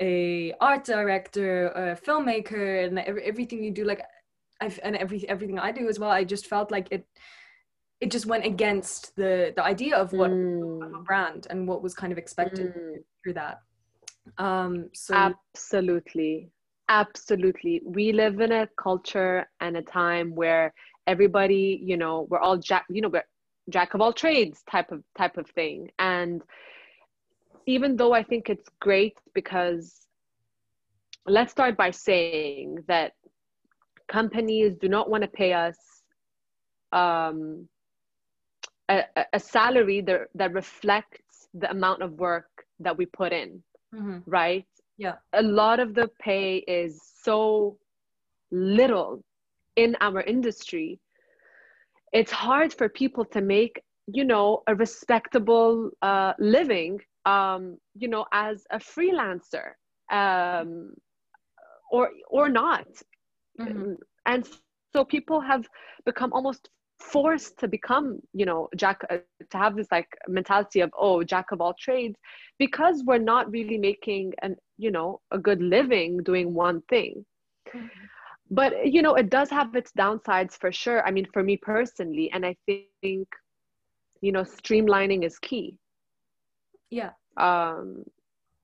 [0.00, 4.02] a art director a filmmaker and every, everything you do like
[4.60, 7.06] I've, and every everything i do as well i just felt like it
[8.00, 10.98] it just went against the the idea of what mm.
[10.98, 12.94] a brand and what was kind of expected mm.
[13.22, 13.58] through that
[14.38, 16.48] um so absolutely
[16.88, 20.72] absolutely we live in a culture and a time where
[21.06, 23.24] everybody you know we're all jack you know we're
[23.68, 26.42] jack of all trades type of type of thing and
[27.66, 30.06] even though i think it's great because
[31.26, 33.12] let's start by saying that
[34.08, 35.76] companies do not want to pay us
[36.92, 37.68] um,
[38.88, 42.46] a, a salary that, that reflects the amount of work
[42.80, 43.62] that we put in,
[43.94, 44.18] mm-hmm.
[44.26, 44.66] right?
[44.98, 45.14] Yeah.
[45.32, 47.78] A lot of the pay is so
[48.50, 49.24] little
[49.76, 50.98] in our industry.
[52.12, 58.26] It's hard for people to make, you know, a respectable uh, living, um, you know,
[58.32, 59.72] as a freelancer,
[60.10, 60.92] um,
[61.90, 62.86] or or not.
[63.60, 63.94] Mm-hmm.
[64.26, 65.66] And so people have
[66.04, 66.68] become almost
[67.02, 69.16] forced to become you know jack uh,
[69.50, 72.14] to have this like mentality of oh jack of all trades
[72.58, 77.24] because we're not really making an you know a good living doing one thing
[77.74, 77.86] mm-hmm.
[78.52, 81.04] But you know it does have its downsides for sure.
[81.06, 83.28] I mean for me personally and i think
[84.20, 85.78] you know streamlining is key.
[86.90, 87.12] Yeah.
[87.36, 88.04] Um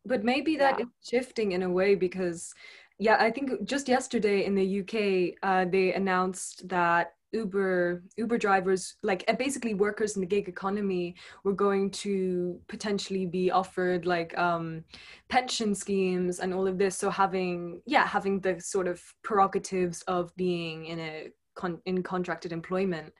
[0.05, 0.85] but maybe that yeah.
[0.85, 2.55] is shifting in a way because
[2.99, 4.95] yeah i think just yesterday in the uk
[5.43, 11.15] uh, they announced that uber uber drivers like basically workers in the gig economy
[11.45, 14.83] were going to potentially be offered like um
[15.29, 16.97] pension schemes and all of this.
[16.97, 22.53] So having yeah having the sort of prerogatives of being in a con- in contracted
[22.53, 23.13] employment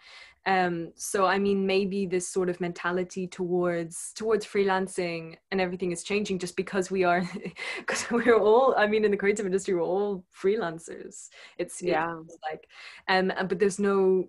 [0.49, 6.03] um so i mean maybe this sort of mentality towards towards freelancing and everything is
[6.03, 7.23] changing just because we are
[7.79, 11.29] because we're all i mean in the creative industry we're all freelancers.
[11.59, 12.15] It's yeah.
[12.25, 12.67] it's like.
[13.09, 14.29] Um but there's no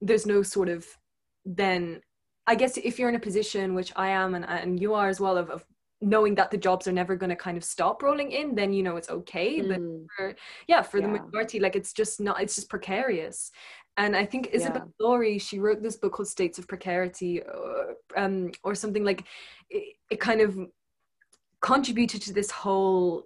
[0.00, 0.86] there's no sort of
[1.44, 2.00] then
[2.46, 5.20] i guess if you're in a position which i am and, and you are as
[5.20, 5.64] well of, of
[6.00, 8.82] knowing that the jobs are never going to kind of stop rolling in then you
[8.82, 9.68] know it's okay mm.
[9.68, 9.80] but
[10.16, 10.34] for,
[10.68, 11.06] yeah for yeah.
[11.06, 13.50] the majority like it's just not it's just precarious
[13.98, 15.04] and I think Isabel yeah.
[15.06, 19.24] Lorey, she wrote this book called States of Precarity, or, um, or something like
[19.70, 20.56] it, it kind of
[21.60, 23.24] contributed to this whole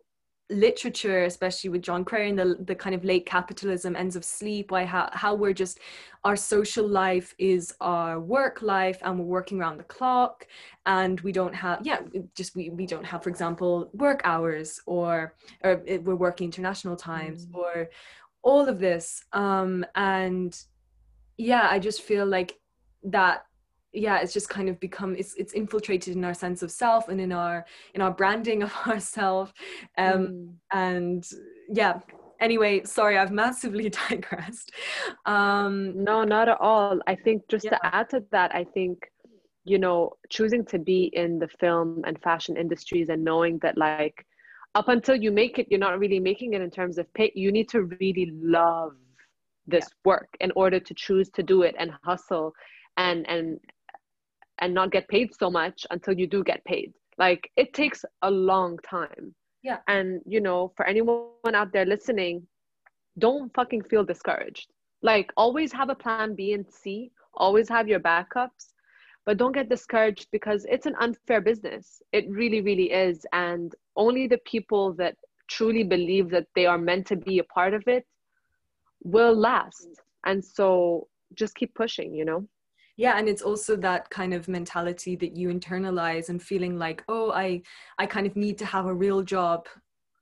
[0.50, 4.70] literature, especially with John Crary and the, the kind of late capitalism, ends of sleep,
[4.70, 5.78] why how, how we're just
[6.24, 10.46] our social life is our work life and we're working around the clock
[10.86, 12.00] and we don't have yeah
[12.36, 17.46] just we, we don't have for example work hours or or we're working international times
[17.46, 17.56] mm.
[17.56, 17.90] or
[18.42, 20.64] all of this um and
[21.38, 22.58] yeah i just feel like
[23.02, 23.44] that
[23.92, 27.20] yeah it's just kind of become it's it's infiltrated in our sense of self and
[27.20, 29.52] in our in our branding of ourself
[29.98, 30.52] um mm.
[30.72, 31.28] and
[31.68, 31.98] yeah
[32.40, 34.72] anyway sorry i've massively digressed
[35.26, 37.70] um no not at all i think just yeah.
[37.70, 38.98] to add to that i think
[39.64, 44.24] you know choosing to be in the film and fashion industries and knowing that like
[44.74, 47.30] up until you make it, you're not really making it in terms of pay.
[47.34, 48.92] You need to really love
[49.66, 50.10] this yeah.
[50.10, 52.52] work in order to choose to do it and hustle
[52.96, 53.58] and and
[54.62, 56.94] and not get paid so much until you do get paid.
[57.18, 59.34] Like it takes a long time.
[59.62, 59.78] Yeah.
[59.88, 62.46] And you know, for anyone out there listening,
[63.18, 64.70] don't fucking feel discouraged.
[65.02, 68.72] Like always have a plan B and C, always have your backups
[69.24, 74.26] but don't get discouraged because it's an unfair business it really really is and only
[74.26, 75.16] the people that
[75.48, 78.04] truly believe that they are meant to be a part of it
[79.04, 79.88] will last
[80.26, 82.46] and so just keep pushing you know
[82.96, 87.32] yeah and it's also that kind of mentality that you internalize and feeling like oh
[87.32, 87.60] i
[87.98, 89.66] i kind of need to have a real job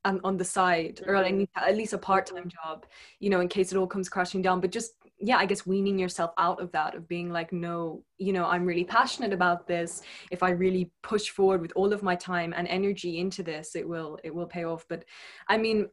[0.04, 1.38] on, on the side or i mm-hmm.
[1.38, 2.86] need at least a part-time job
[3.18, 4.60] you know in case it all comes crashing down.
[4.60, 8.32] But just yeah i guess weaning yourself out of that of being like no you
[8.32, 10.02] know i'm really passionate about this.
[10.30, 13.86] If i really push forward with all of my time and energy into this it
[13.86, 14.86] will it will pay off.
[14.88, 15.04] But
[15.48, 15.88] i mean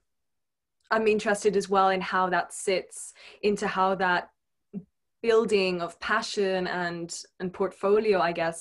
[0.92, 4.30] i'm interested as well in how that sits into how that
[5.30, 7.10] building of passion and
[7.40, 8.58] and portfolio i guess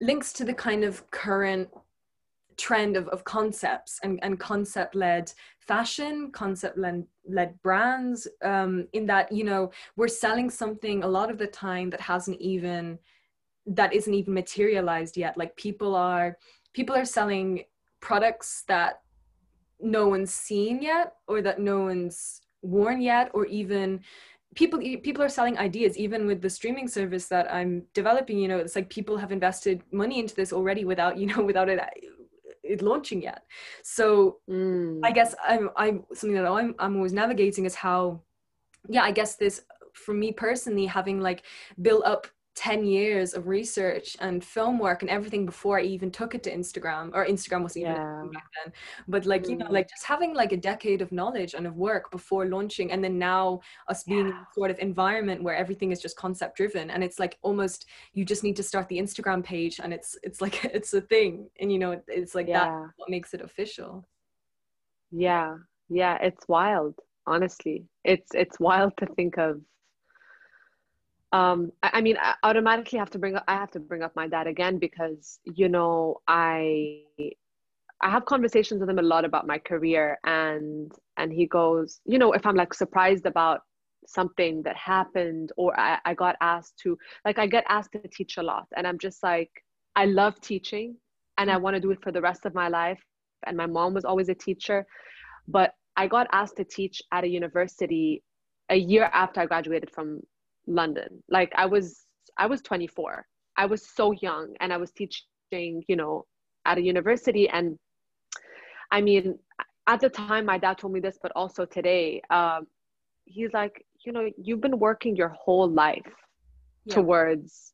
[0.00, 1.68] links to the kind of current
[2.60, 9.32] trend of, of concepts and, and concept led fashion, concept led brands, um, in that,
[9.32, 12.98] you know, we're selling something a lot of the time that hasn't even,
[13.66, 15.38] that isn't even materialized yet.
[15.38, 16.36] Like people are,
[16.74, 17.64] people are selling
[18.00, 19.00] products that
[19.80, 24.00] no one's seen yet or that no one's worn yet or even
[24.56, 28.58] people people are selling ideas even with the streaming service that i'm developing you know
[28.58, 31.78] it's like people have invested money into this already without you know without it
[32.62, 33.42] it launching yet.
[33.82, 35.00] So mm.
[35.02, 38.22] I guess I'm I'm something that I'm I'm always navigating is how
[38.88, 39.62] yeah, I guess this
[39.94, 41.42] for me personally having like
[41.82, 42.26] built up
[42.56, 46.54] 10 years of research and film work and everything before I even took it to
[46.54, 48.24] Instagram or Instagram wasn't even yeah.
[48.32, 48.72] back then
[49.06, 49.72] but like you know mm.
[49.72, 53.18] like just having like a decade of knowledge and of work before launching and then
[53.18, 54.38] now us being yeah.
[54.38, 58.24] in sort of environment where everything is just concept driven and it's like almost you
[58.24, 61.72] just need to start the Instagram page and it's it's like it's a thing and
[61.72, 62.64] you know it's like yeah.
[62.64, 64.04] that what makes it official
[65.12, 65.54] yeah
[65.88, 66.94] yeah it's wild
[67.26, 69.60] honestly it's it's wild to think of
[71.32, 74.14] um I, I mean i automatically have to bring up i have to bring up
[74.16, 77.02] my dad again because you know i
[78.02, 82.18] i have conversations with him a lot about my career and and he goes you
[82.18, 83.60] know if i'm like surprised about
[84.06, 88.38] something that happened or I, I got asked to like i get asked to teach
[88.38, 89.50] a lot and i'm just like
[89.94, 90.96] i love teaching
[91.38, 93.00] and i want to do it for the rest of my life.
[93.46, 94.86] And my mom was always a teacher
[95.48, 98.22] but i got asked to teach at a university
[98.70, 100.20] a year after i graduated from
[100.74, 101.22] london.
[101.28, 102.04] Like i was
[102.38, 106.24] i was 24 i was so young and i was teaching you know
[106.64, 107.48] at a university.
[107.48, 107.78] And
[108.90, 109.38] i mean
[109.86, 112.66] at the time my dad told me this but also today um,
[113.24, 116.12] he's like you know you've been working your whole life
[116.84, 116.94] yeah.
[116.94, 117.72] towards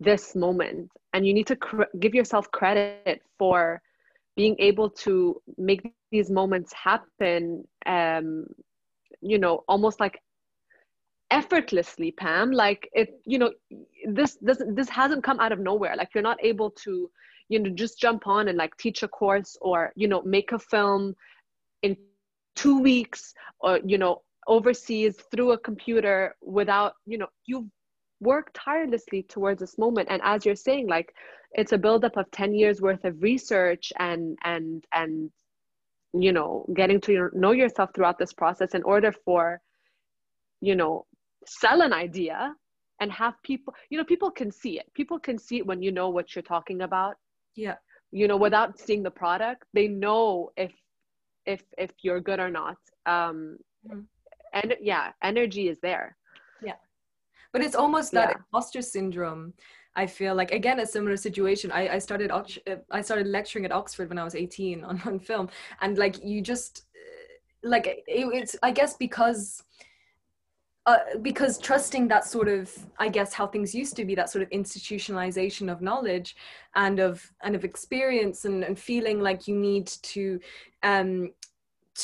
[0.00, 3.80] this moment and you need to cr- give yourself credit for
[4.36, 8.46] being able to make these moments happen um
[9.20, 10.20] you know almost like
[11.30, 12.50] effortlessly pam.
[12.50, 13.52] Like it you know
[14.08, 15.96] this doesn't this hasn't come out of nowhere.
[15.96, 17.10] Like you're not able to
[17.48, 20.58] you know just jump on and like teach a course or you know make a
[20.58, 21.14] film
[21.82, 21.96] in
[22.56, 27.68] two weeks or you know overseas through a computer without you know you've
[28.20, 30.08] worked tirelessly towards this moment.
[30.10, 31.14] And as you're saying like
[31.52, 35.30] it's a buildup of 10 years worth of research and and and
[36.12, 39.60] you know getting to know yourself throughout this process in order for
[40.60, 41.06] you know
[41.48, 42.54] sell an idea
[43.00, 44.86] and have people you know people can see it.
[44.94, 47.16] People can see it when you know what you're talking about.
[47.54, 47.76] Yeah.
[48.10, 50.72] You know without seeing the product they know if
[51.46, 52.78] if if you're good or not.
[53.06, 54.00] Um mm-hmm.
[54.52, 56.16] and yeah energy is there.
[56.62, 56.78] Yeah.
[57.52, 58.36] But it's almost that yeah.
[58.38, 59.54] imposter syndrome
[59.98, 61.72] I feel like again a similar situation.
[61.72, 62.30] I, I started
[62.90, 65.48] I started lecturing at Oxford when I was 18 on, on film,
[65.80, 66.84] and like you just
[67.64, 69.64] like it, it's I guess because
[70.88, 74.42] uh, because trusting that sort of I guess how things used to be that sort
[74.42, 76.34] of institutionalization of knowledge
[76.74, 80.40] and of and of experience and, and feeling like you need to
[80.82, 81.30] um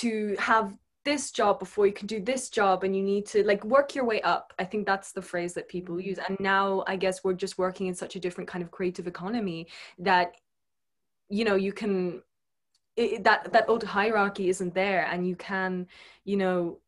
[0.02, 0.76] to have
[1.06, 4.04] this job before you can do this job and you need to like work your
[4.04, 4.52] way up.
[4.58, 6.18] I think that's the phrase that people use.
[6.18, 9.66] And now i guess we're just working in such a different kind of creative economy
[9.98, 10.34] that
[11.30, 12.22] you know you can
[12.96, 15.86] it, that that old hierarchy isn't there and you can
[16.24, 16.78] you know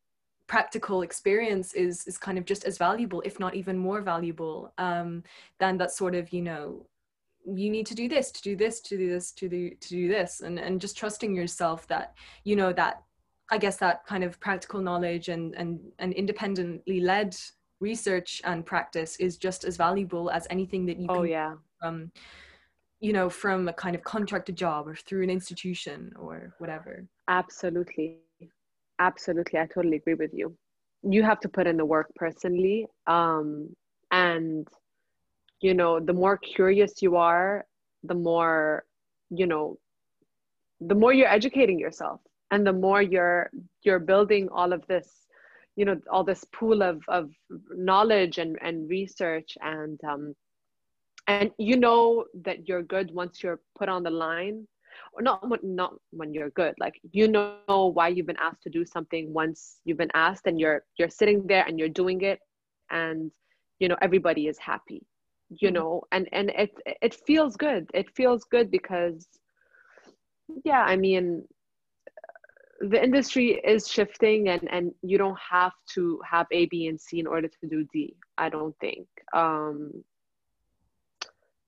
[0.47, 5.23] practical experience is is kind of just as valuable if not even more valuable um
[5.59, 6.87] than that sort of you know
[7.47, 10.09] you need to do this to do this to do this to do to do
[10.09, 10.41] this.
[10.41, 13.03] And and just trusting yourself that you know that
[13.51, 17.37] I guess that kind of practical knowledge and and and independently led
[17.81, 21.55] research and practice is just as valuable as anything that you oh, can yeah.
[21.81, 22.11] from
[23.01, 27.07] you know from a kind of contracted job or through an institution or whatever.
[27.29, 28.19] Absolutely
[28.99, 30.57] absolutely i totally agree with you.
[31.03, 33.75] You have to put in the work personally um
[34.11, 34.67] and
[35.61, 37.65] you know the more curious you are
[38.05, 38.85] the more
[39.31, 39.79] you know
[40.81, 42.21] the more you're educating yourself
[42.51, 43.51] and the more you're
[43.83, 45.27] you're building all of this
[45.77, 47.31] you know all this pool of of
[47.75, 50.35] knowledge and and research and um
[51.29, 54.67] and you know that you're good once you're put on the line
[55.13, 56.75] or not not when you're good.
[56.79, 60.59] Like you know why you've been asked to do something once you've been asked and
[60.61, 62.41] you're you're sitting there and you're doing it
[62.91, 63.33] and
[63.79, 65.03] you know everybody is happy
[65.49, 65.75] you mm-hmm.
[65.75, 66.03] know?
[66.13, 66.71] And and it
[67.03, 67.89] it feels good.
[67.95, 69.27] It feels good because
[70.65, 71.43] yeah i mean
[72.81, 77.19] the industry is shifting and and you don't have to have a b and c
[77.19, 79.07] in order to do d i don't think.
[79.33, 80.05] Um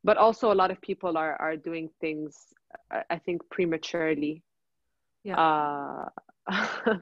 [0.04, 2.36] but also a lot of people are are doing things
[3.10, 4.42] i think prematurely.
[5.24, 5.36] Yeah.
[5.36, 6.08] Uh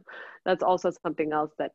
[0.45, 1.73] that's also something else that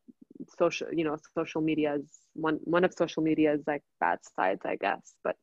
[0.59, 4.75] social you know social media is one one of social media's like bad sides i
[4.75, 5.37] guess but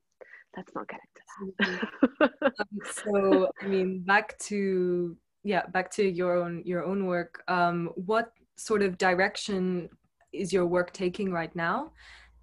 [0.57, 2.31] let's not get into that.
[2.59, 7.91] Um, so i mean back to yeah back to your own your own work um,
[7.95, 9.89] what sort of direction
[10.33, 11.93] is your work taking right now?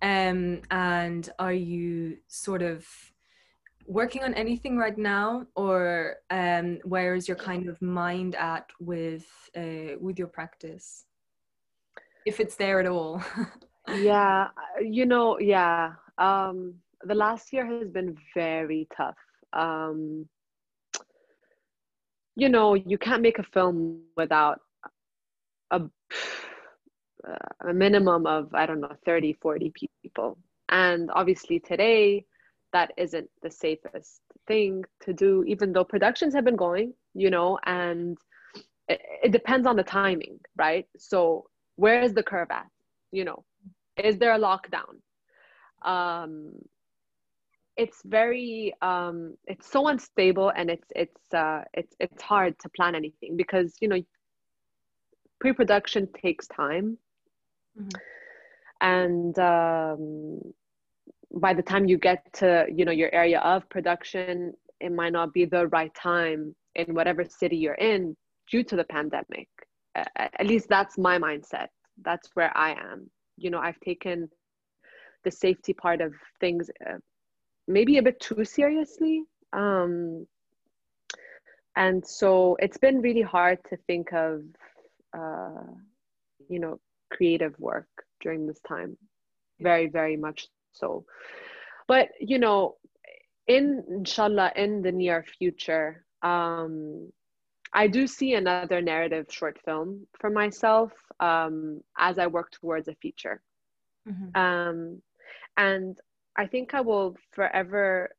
[0.02, 2.86] Um, and are you sort of
[3.88, 9.26] working on anything right now or um, where is your kind of mind at with
[9.56, 11.06] uh, with your practice?
[12.26, 13.24] If it's there at all.
[13.88, 14.48] Yeah
[14.82, 16.74] you know yeah um,
[17.04, 19.16] the last year has been very tough.
[19.54, 20.28] Um,
[22.36, 24.60] you know you can't make a film without
[25.70, 25.82] a,
[27.68, 29.72] a minimum of i don't know 30 40
[30.02, 30.38] people.
[30.70, 32.26] And obviously today
[32.76, 37.58] that isn't the safest thing to do even though productions have been going you know
[37.66, 38.18] and
[38.94, 40.88] it, it depends on the timing right?
[41.12, 41.18] So
[41.84, 42.68] where is the curve at
[43.16, 43.44] you know?
[43.98, 44.94] Is there a lockdown?
[45.84, 46.52] Um,
[47.78, 52.96] it's very um, it's so unstable and it's it's uh, it's it's hard to plan
[52.96, 54.02] anything because you know
[55.40, 56.98] pre-production takes time.
[57.78, 58.00] Mm-hmm.
[58.80, 60.40] and um,
[61.36, 65.34] by the time you get to you know your area of production it might not
[65.34, 68.16] be the right time in whatever city you're in
[68.50, 69.48] due to the pandemic.
[69.96, 71.68] At least that's my mindset.
[72.04, 73.10] That's where i am.
[73.38, 74.30] You know i've taken
[75.24, 77.00] the safety part of things uh,
[77.68, 79.24] maybe a bit too seriously
[79.54, 80.28] um,
[81.76, 84.42] and so it's been really hard to think of
[85.18, 85.64] uh,
[86.50, 86.80] you know
[87.12, 87.88] creative work
[88.22, 88.98] during this time.
[89.60, 91.06] Very very much so
[91.88, 92.76] but you know
[93.48, 97.12] in inshallah in the near future um,
[97.74, 102.96] i do see another narrative short film for myself um, as i work towards a
[102.96, 103.42] feature
[104.08, 104.40] mm-hmm.
[104.40, 105.02] um,
[105.58, 106.00] and
[106.36, 108.10] i think i will forever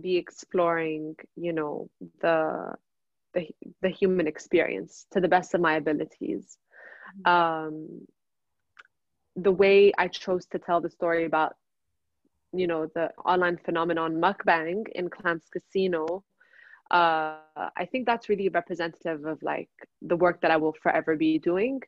[0.00, 1.88] be exploring you know
[2.20, 2.74] the
[3.34, 3.46] the,
[3.82, 6.58] the human experience to the best of my abilities
[7.26, 7.30] mm-hmm.
[7.30, 8.06] um,
[9.36, 11.54] the way i chose to tell the story about
[12.52, 16.24] you know the online phenomenon mukbang in clams casino
[16.90, 17.36] uh,
[17.76, 19.68] i think that's really representative of like
[20.02, 21.80] the work that i will forever be doing.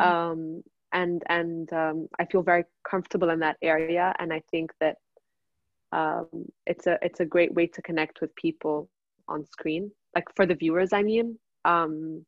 [0.00, 0.10] Mm-hmm.
[0.10, 0.62] um,
[0.92, 4.96] and and um, i feel very comfortable in that area and i think that
[5.92, 6.26] um,
[6.66, 8.88] it's a it's a great way to connect with people
[9.28, 11.38] on screen like for the viewers i mean.
[11.64, 12.26] Um,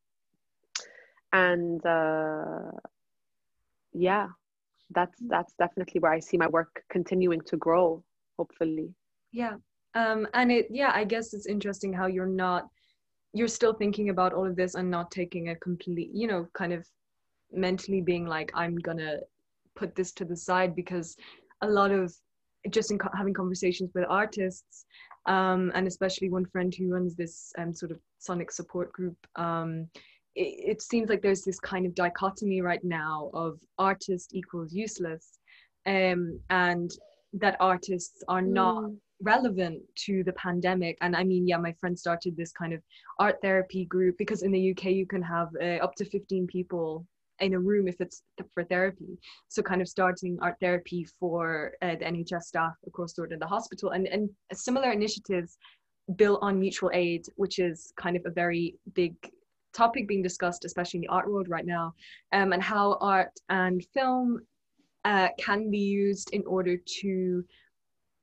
[1.32, 2.70] and uh,
[3.92, 4.28] yeah
[4.90, 8.02] that's that's definitely where I see my work continuing to grow,
[8.38, 8.94] hopefully.
[9.32, 9.54] Yeah.
[9.94, 12.68] Um, and it yeah, I guess it's interesting how you're not
[13.32, 16.72] you're still thinking about all of this and not taking a complete, you know, kind
[16.72, 16.86] of
[17.52, 19.18] mentally being like, I'm gonna
[19.74, 21.16] put this to the side because
[21.62, 22.14] a lot of
[22.70, 24.86] just in co- having conversations with artists
[25.26, 29.88] um, and especially one friend who runs this um, sort of sonic support group um,
[30.36, 35.38] it, it seems like there's this kind of dichotomy right now of artist equals useless
[35.86, 36.90] um, and
[37.32, 38.96] that artists are not mm.
[39.20, 42.80] relevant to the pandemic and i mean yeah my friend started this kind of
[43.18, 47.04] art therapy group because in the uk you can have uh, up to 15 people
[47.40, 48.22] in a room if it's
[48.54, 49.18] for therapy
[49.48, 53.90] so kind of starting art therapy for uh, the nhs staff across the the hospital
[53.90, 55.58] and, and similar initiatives
[56.14, 59.14] built on mutual aid which is kind of a very big
[59.76, 61.94] topic being discussed, especially in the art world right now,
[62.32, 64.40] um, and how art and film
[65.04, 67.44] uh, can be used in order to,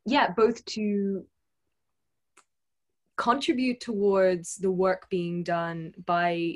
[0.05, 1.23] yeah, both to
[3.17, 6.55] contribute towards the work being done by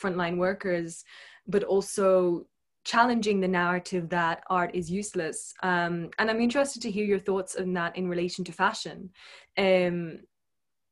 [0.00, 1.04] frontline workers,
[1.46, 2.46] but also
[2.84, 5.54] challenging the narrative that art is useless.
[5.62, 9.10] Um, and I'm interested to hear your thoughts on that in relation to fashion
[9.58, 10.20] um,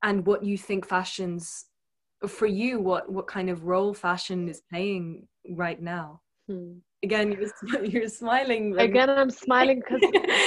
[0.02, 1.66] and what you think fashion's
[2.28, 6.20] for you what what kind of role fashion is playing right now?
[6.48, 6.78] Hmm.
[7.04, 10.02] again you're, you're smiling again i'm smiling because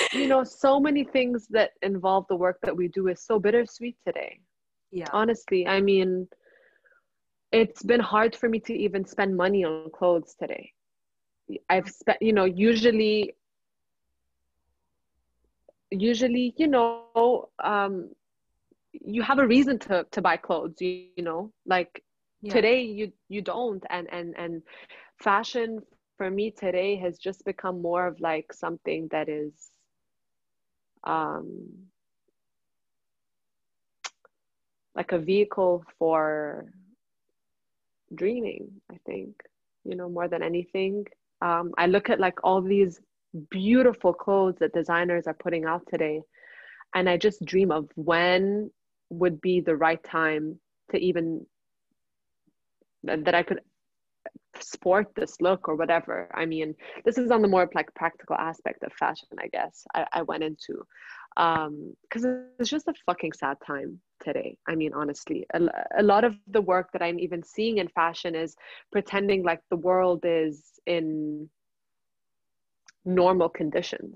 [0.14, 3.96] you know so many things that involve the work that we do is so bittersweet
[4.06, 4.40] today.
[4.92, 5.08] Yeah.
[5.14, 6.28] Honestly i mean
[7.54, 10.72] it's been hard for me to even spend money on clothes today.
[11.70, 13.36] I've spent you know usually
[15.92, 18.10] usually you know um
[18.94, 21.52] you have a reason to to buy clothes you, you know?
[21.66, 22.04] Like
[22.42, 22.54] yeah.
[22.54, 23.84] today you you don't.
[23.90, 24.64] And and and
[25.22, 25.80] fashion
[26.18, 29.72] for me today has just become more of like something that is
[31.06, 31.68] um
[34.96, 36.66] like a vehicle for
[38.16, 39.30] dreaming i think
[39.84, 41.06] you know more than anything.
[41.42, 43.00] Um i look at like all these
[43.50, 46.22] beautiful clothes that designers are putting out today
[46.94, 48.70] and i just dream of when
[49.10, 50.60] would be the right time
[50.92, 51.46] to even
[53.04, 53.62] that I could
[54.60, 56.30] sport this look or whatever.
[56.34, 56.76] I mean,
[57.06, 59.86] this is on the more like practical aspect of fashion, I guess.
[59.96, 60.86] I, I went into
[61.36, 64.56] Um, because um, it's just a fucking sad time today.
[64.68, 65.60] I mean, honestly, a,
[65.98, 68.56] a lot of the work that I'm even seeing in fashion is
[68.92, 71.50] pretending like the world is in
[73.04, 74.16] normal conditions.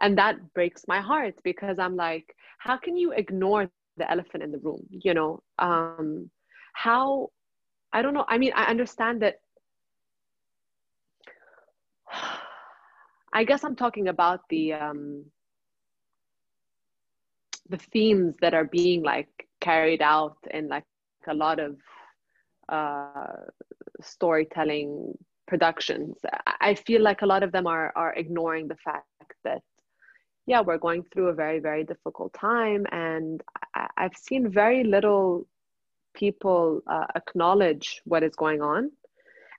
[0.00, 4.50] And that breaks my heart because I'm like, how can you ignore the elephant in
[4.52, 5.42] the room you know?
[5.58, 6.30] Um
[6.74, 7.30] how
[7.92, 9.36] i don't know i mean i understand that
[13.32, 15.24] i guess i'm talking about the um
[17.68, 19.28] the themes that are being like
[19.60, 20.84] carried out in like
[21.28, 21.76] a lot of
[22.68, 23.36] uh
[24.00, 25.14] storytelling
[25.46, 26.18] productions.
[26.60, 29.25] I feel like a lot of them are are ignoring the fact
[30.46, 33.42] yeah we're going through a very very difficult time and
[33.74, 35.46] I, have seen very little
[36.16, 38.90] people uh, acknowledge what is going on.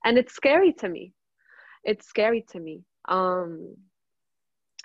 [0.04, 1.14] And it's scary to me.
[1.84, 2.84] It's scary to me.
[3.08, 3.76] Um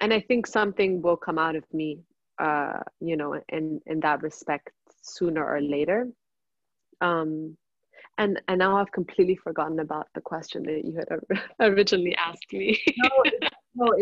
[0.00, 2.00] and i think something will come out of me
[2.42, 4.70] uh you know in in that respect
[5.02, 6.08] sooner or later.
[7.00, 7.56] Um
[8.18, 11.40] and and now I've completely forgotten about the question that you had
[11.72, 12.80] originally asked me.
[12.98, 13.10] no,
[13.74, 13.94] no,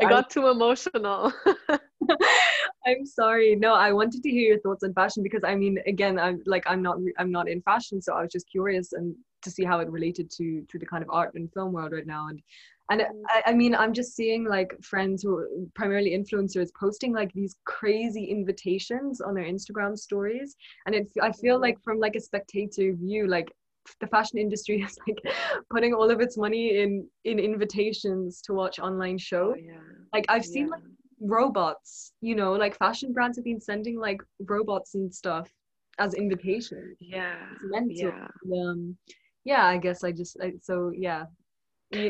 [0.00, 1.32] I got too emotional.
[2.86, 3.56] I'm sorry.
[3.56, 6.64] No, I wanted to hear your thoughts on fashion because I mean, again, I'm like
[6.66, 9.80] I'm not I'm not in fashion, so I was just curious and to see how
[9.80, 12.28] it related to to the kind of art and film world right now.
[12.28, 12.40] And
[12.90, 13.02] and.
[13.28, 17.56] I, I mean i'm just seeing like friends who are primarily influencers posting like these
[17.64, 20.54] crazy invitations on their instagram stories
[20.84, 21.62] and it i feel mm-hmm.
[21.62, 23.50] like from like a spectator view like
[24.00, 25.34] the fashion industry is like
[25.70, 29.56] putting all of its money in in invitations to watch online shows.
[29.56, 29.78] Oh, yeah.
[30.12, 30.72] like i've seen yeah.
[30.72, 30.82] like
[31.20, 35.48] robots you know like fashion brands have been sending like robots and stuff
[35.98, 37.36] as invitations yeah
[37.88, 38.26] yeah.
[38.52, 38.96] um
[39.44, 41.24] yeah i guess i just I, so yeah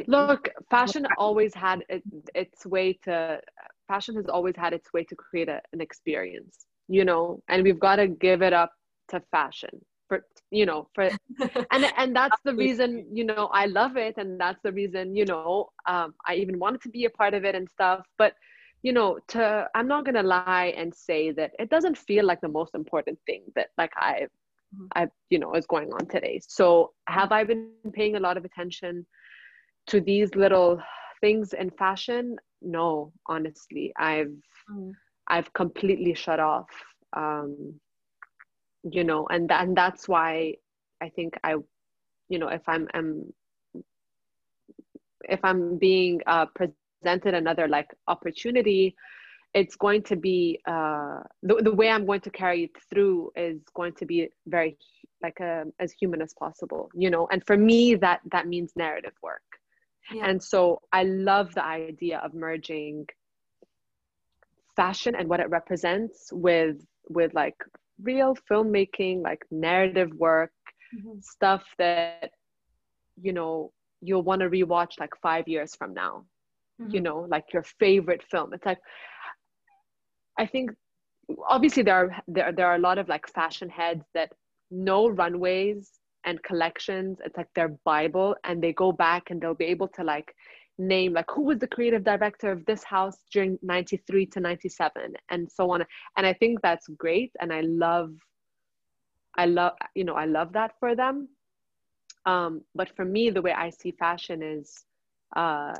[0.06, 2.02] Look, fashion always had it,
[2.34, 3.40] its way to,
[3.88, 7.80] fashion has always had its way to create a, an experience, you know, and we've
[7.80, 8.72] got to give it up
[9.08, 11.10] to fashion for, you know, for,
[11.72, 14.14] and, and that's the reason, you know, I love it.
[14.16, 17.44] And that's the reason, you know, um, I even wanted to be a part of
[17.44, 18.04] it and stuff.
[18.18, 18.34] But,
[18.82, 22.40] you know, to, I'm not going to lie and say that it doesn't feel like
[22.40, 24.26] the most important thing that like I,
[24.74, 24.86] mm-hmm.
[24.94, 26.40] I, you know, is going on today.
[26.46, 29.06] So have I been paying a lot of attention?
[29.86, 30.80] to these little
[31.20, 34.32] things in fashion no honestly i've
[34.70, 34.92] mm.
[35.28, 36.68] i've completely shut off
[37.16, 37.74] um
[38.90, 40.54] you know and and that's why
[41.02, 41.54] i think i
[42.28, 43.32] you know if i'm i'm
[45.28, 48.94] if i'm being uh, presented another like opportunity
[49.54, 53.60] it's going to be uh, the, the way i'm going to carry it through is
[53.74, 54.76] going to be very
[55.22, 58.72] like a, um, as human as possible you know and for me that that means
[58.76, 59.42] narrative work
[60.12, 60.28] yeah.
[60.28, 63.06] And so I love the idea of merging
[64.76, 66.76] fashion and what it represents with
[67.08, 67.56] with like
[68.00, 70.52] real filmmaking, like narrative work,
[70.94, 71.18] mm-hmm.
[71.20, 72.30] stuff that
[73.20, 76.24] you know you'll want to rewatch like five years from now.
[76.80, 76.94] Mm-hmm.
[76.94, 78.52] You know, like your favorite film.
[78.52, 78.80] It's like
[80.38, 80.70] I think
[81.48, 84.32] obviously there are there, there are a lot of like fashion heads that
[84.70, 85.90] know runways
[86.24, 90.02] and collections it's like their bible and they go back and they'll be able to
[90.02, 90.34] like
[90.78, 95.50] name like who was the creative director of this house during 93 to 97 and
[95.50, 95.84] so on.
[96.16, 98.12] And i think that's great and i love
[99.36, 101.28] i love you know i love that for them.
[102.26, 104.84] Um, but for me the way i see fashion is
[105.36, 105.74] uh,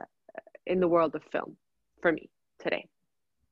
[0.66, 1.57] in the world of film
[2.01, 2.28] for me
[2.59, 2.88] today.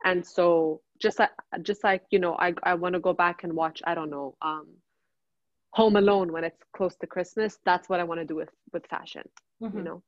[0.05, 1.31] And so just like
[1.63, 4.37] just like you know i, I want to go back and watch i don't know
[4.41, 4.69] um,
[5.71, 8.87] home alone when it's close to christmas that's what i want to do with with
[8.87, 9.25] fashion
[9.61, 9.77] mm-hmm.
[9.77, 10.03] you know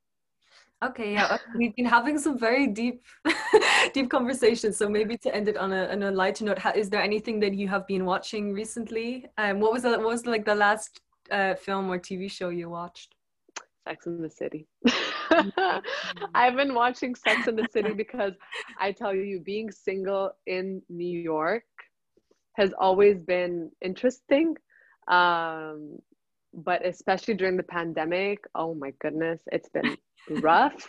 [0.83, 3.03] okay yeah we've been having some very deep
[3.95, 7.03] deep conversations so maybe to end it on a, on a lighter note is there
[7.03, 10.55] anything that you have been watching recently um what was the, what was like the
[10.55, 11.01] last
[11.31, 13.14] uh, film or tv show you watched
[13.87, 14.66] Sex in the City.
[14.87, 15.79] Mm-hmm.
[16.35, 18.33] I've been watching Sex in the City because
[18.81, 21.64] I tell you, being single in New York
[22.55, 24.55] has always been interesting
[25.09, 25.99] um,
[26.53, 29.97] but especially during the pandemic, oh my goodness, it's been
[30.31, 30.87] rough.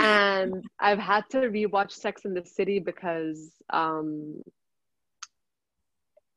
[0.00, 4.42] and I've had to rewatch Sex in the City because um,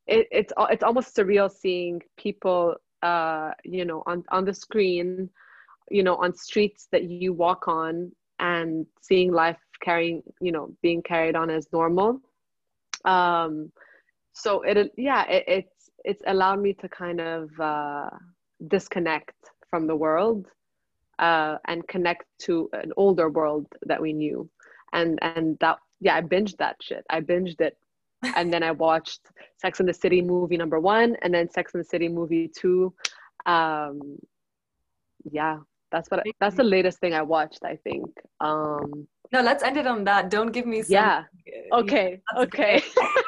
[0.07, 5.29] it, it's it's almost surreal seeing people, uh, you know, on on the screen,
[5.89, 11.01] you know, on streets that you walk on, and seeing life carrying, you know, being
[11.01, 12.21] carried on as normal.
[13.03, 13.71] Um,
[14.33, 15.69] so it, yeah, it, it
[16.03, 18.09] it's allowed me to kind of uh,
[18.67, 19.35] disconnect
[19.69, 20.47] from the world
[21.19, 24.49] uh, and connect to an older world that we knew.
[24.93, 27.05] And and that yeah i binged that shit.
[27.09, 27.77] I binged it.
[28.37, 29.21] And then i watched
[29.57, 32.93] sex and the city movie number one and then sex and the city movie two.
[33.45, 34.17] Um
[35.31, 35.59] yeah
[35.91, 38.09] that's what I, that's the latest thing i watched i think.
[38.39, 40.29] Um no let's end it on that.
[40.29, 41.23] Don't give me some, yeah.
[41.71, 42.83] Okay okay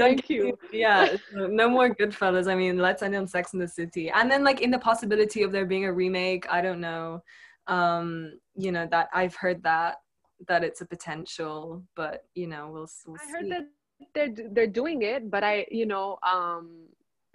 [0.00, 0.58] Thank you.
[0.72, 2.50] Yeah, no more Goodfellas.
[2.50, 5.42] I mean, let's end on Sex in the City, and then like in the possibility
[5.42, 6.46] of there being a remake.
[6.50, 7.22] I don't know.
[7.66, 9.96] Um, you know that I've heard that
[10.48, 12.88] that it's a potential, but you know we'll.
[13.06, 13.66] we'll I heard that
[14.14, 16.86] they're they're doing it, but I you know um,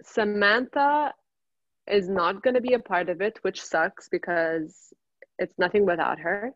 [0.02, 1.12] Samantha
[1.88, 4.92] is not going to be a part of it, which sucks because
[5.38, 6.52] it's nothing without her.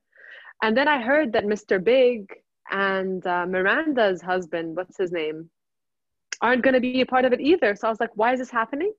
[0.63, 1.83] and then I heard that Mr.
[1.83, 2.27] Big
[2.71, 5.51] and uh, Miranda's husband, what's his name,
[6.43, 7.75] aren't going to be a part of it either.
[7.77, 8.93] So I was like, why is this happening?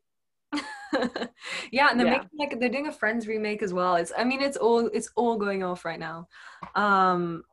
[1.72, 2.18] yeah, and they're yeah.
[2.18, 3.96] making like they're doing a Friends remake as well.
[3.96, 6.28] It's I mean it's all it's all going off right now.
[6.76, 7.44] Um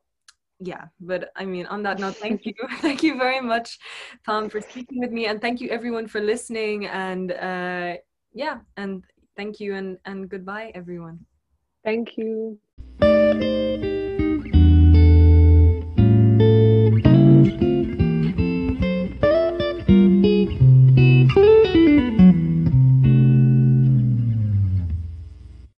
[0.60, 2.54] yeah, but I mean on that note, thank you.
[2.78, 3.78] thank you very much,
[4.26, 7.94] Tom, for speaking with me and thank you everyone for listening and uh
[8.32, 9.04] yeah, and
[9.36, 11.24] thank you and and goodbye everyone.
[11.84, 12.58] Thank you.